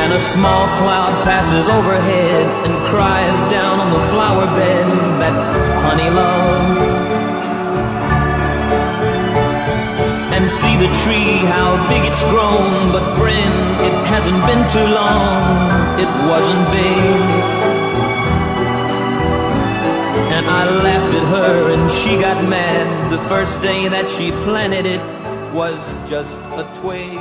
and 0.02 0.12
a 0.12 0.20
small 0.20 0.68
cloud 0.80 1.14
passes 1.24 1.70
overhead 1.70 2.46
and 2.66 2.74
cries 2.92 3.40
down 3.50 3.80
on 3.80 3.90
the 3.90 4.04
flower 4.12 4.46
bed 4.60 4.86
that 5.22 5.36
honey 5.86 6.10
loved. 6.10 6.80
And 10.36 10.50
see 10.50 10.76
the 10.76 10.92
tree, 11.04 11.40
how 11.56 11.70
big 11.88 12.04
it's 12.04 12.24
grown, 12.34 12.92
but 12.92 13.06
friend, 13.18 13.56
it 13.88 13.96
hasn't 14.14 14.42
been 14.50 14.64
too 14.76 14.88
long, 14.94 16.00
it 16.04 16.12
wasn't 16.30 16.64
big. 16.76 17.45
I 20.48 20.70
laughed 20.70 21.16
at 21.16 21.28
her 21.28 21.74
and 21.74 21.92
she 21.92 22.22
got 22.22 22.48
mad 22.48 23.12
the 23.12 23.18
first 23.30 23.62
day 23.62 23.88
that 23.88 24.10
she 24.12 24.32
planted 24.32 24.86
it 24.86 25.02
was 25.54 25.78
just 26.10 26.32
a 26.32 26.80
twig. 26.82 27.20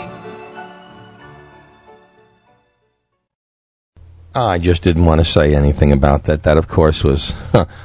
I 4.36 4.58
just 4.58 4.82
didn't 4.82 5.04
want 5.04 5.20
to 5.20 5.24
say 5.24 5.54
anything 5.54 5.92
about 5.92 6.24
that. 6.24 6.42
That, 6.42 6.58
of 6.58 6.66
course, 6.66 7.04
was 7.04 7.32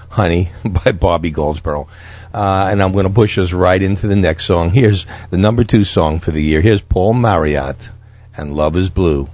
Honey 0.10 0.50
by 0.66 0.92
Bobby 0.92 1.30
Goldsboro. 1.30 1.88
Uh, 2.34 2.68
and 2.72 2.82
I'm 2.82 2.92
going 2.92 3.08
to 3.08 3.14
push 3.14 3.38
us 3.38 3.54
right 3.54 3.82
into 3.82 4.08
the 4.08 4.16
next 4.16 4.46
song. 4.46 4.72
Here's 4.72 5.06
the 5.30 5.38
number 5.38 5.64
two 5.64 5.84
song 5.84 6.20
for 6.20 6.32
the 6.32 6.42
year. 6.42 6.62
Here's 6.62 6.82
Paul 6.82 7.14
Mauriat 7.14 7.90
and 8.36 8.56
Love 8.56 8.76
is 8.76 8.90
Blue. 8.90 9.30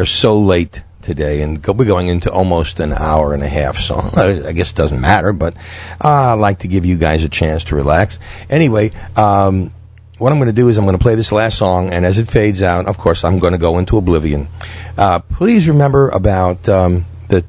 Are 0.00 0.06
so 0.06 0.38
late 0.38 0.82
today, 1.02 1.42
and 1.42 1.62
we're 1.66 1.84
going 1.84 2.06
into 2.08 2.32
almost 2.32 2.80
an 2.80 2.92
hour 2.92 3.32
and 3.34 3.42
a 3.42 3.48
half. 3.48 3.78
So 3.78 4.00
I 4.14 4.52
guess 4.52 4.70
it 4.70 4.76
doesn't 4.76 5.00
matter, 5.00 5.32
but 5.32 5.56
uh, 6.02 6.08
I 6.08 6.32
like 6.34 6.60
to 6.60 6.68
give 6.68 6.86
you 6.86 6.96
guys 6.96 7.24
a 7.24 7.28
chance 7.28 7.64
to 7.64 7.74
relax. 7.76 8.18
Anyway, 8.48 8.92
um, 9.16 9.72
what 10.18 10.32
I'm 10.32 10.38
going 10.38 10.48
to 10.48 10.52
do 10.52 10.68
is 10.68 10.78
I'm 10.78 10.84
going 10.84 10.98
to 10.98 11.02
play 11.02 11.14
this 11.14 11.32
last 11.32 11.58
song, 11.58 11.90
and 11.90 12.06
as 12.06 12.18
it 12.18 12.30
fades 12.30 12.62
out, 12.62 12.86
of 12.86 12.98
course, 12.98 13.24
I'm 13.24 13.38
going 13.38 13.52
to 13.52 13.58
go 13.58 13.78
into 13.78 13.96
oblivion. 13.96 14.48
Uh, 14.96 15.20
please 15.20 15.68
remember 15.68 16.08
about 16.10 16.68
um, 16.68 17.06
the 17.28 17.44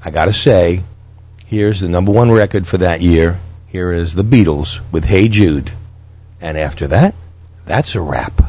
I 0.03 0.11
got 0.11 0.25
to 0.25 0.33
say, 0.33 0.81
here's 1.45 1.79
the 1.79 1.87
number 1.87 2.11
one 2.11 2.31
record 2.31 2.67
for 2.67 2.77
that 2.79 3.01
year. 3.01 3.39
Here 3.67 3.91
is 3.91 4.13
the 4.13 4.23
Beatles 4.23 4.79
with 4.91 5.05
Hey 5.05 5.27
Jude. 5.27 5.71
And 6.41 6.57
after 6.57 6.87
that, 6.87 7.15
that's 7.65 7.95
a 7.95 8.01
wrap. 8.01 8.41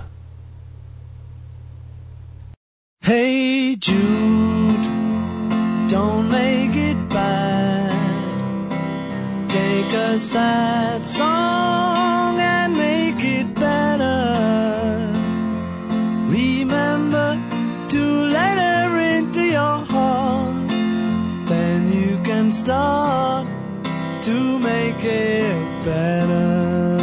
Hey 3.01 3.77
Jude, 3.77 4.83
don't 5.89 6.29
make 6.29 6.75
it 6.75 7.09
bad. 7.09 7.89
Take 9.49 9.93
a 9.93 10.19
sad 10.19 11.07
song 11.07 11.46
it's 22.59 22.63
done 22.63 23.47
to 24.23 24.59
make 24.59 25.05
it 25.05 25.85
better. 25.85 26.99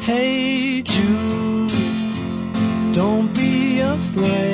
Hey 0.00 0.82
Jude, 0.82 1.72
don't 2.92 3.34
be 3.34 3.80
afraid. 3.80 4.45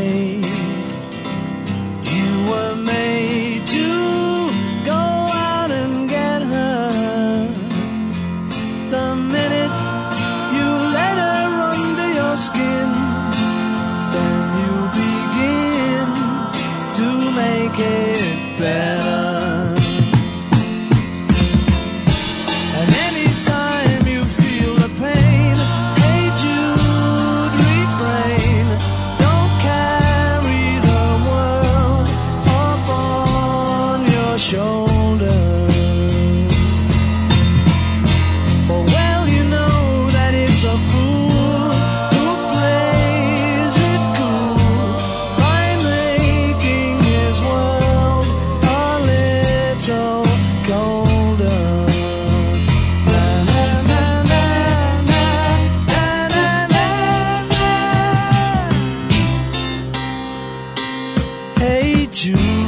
June. 62.23 62.62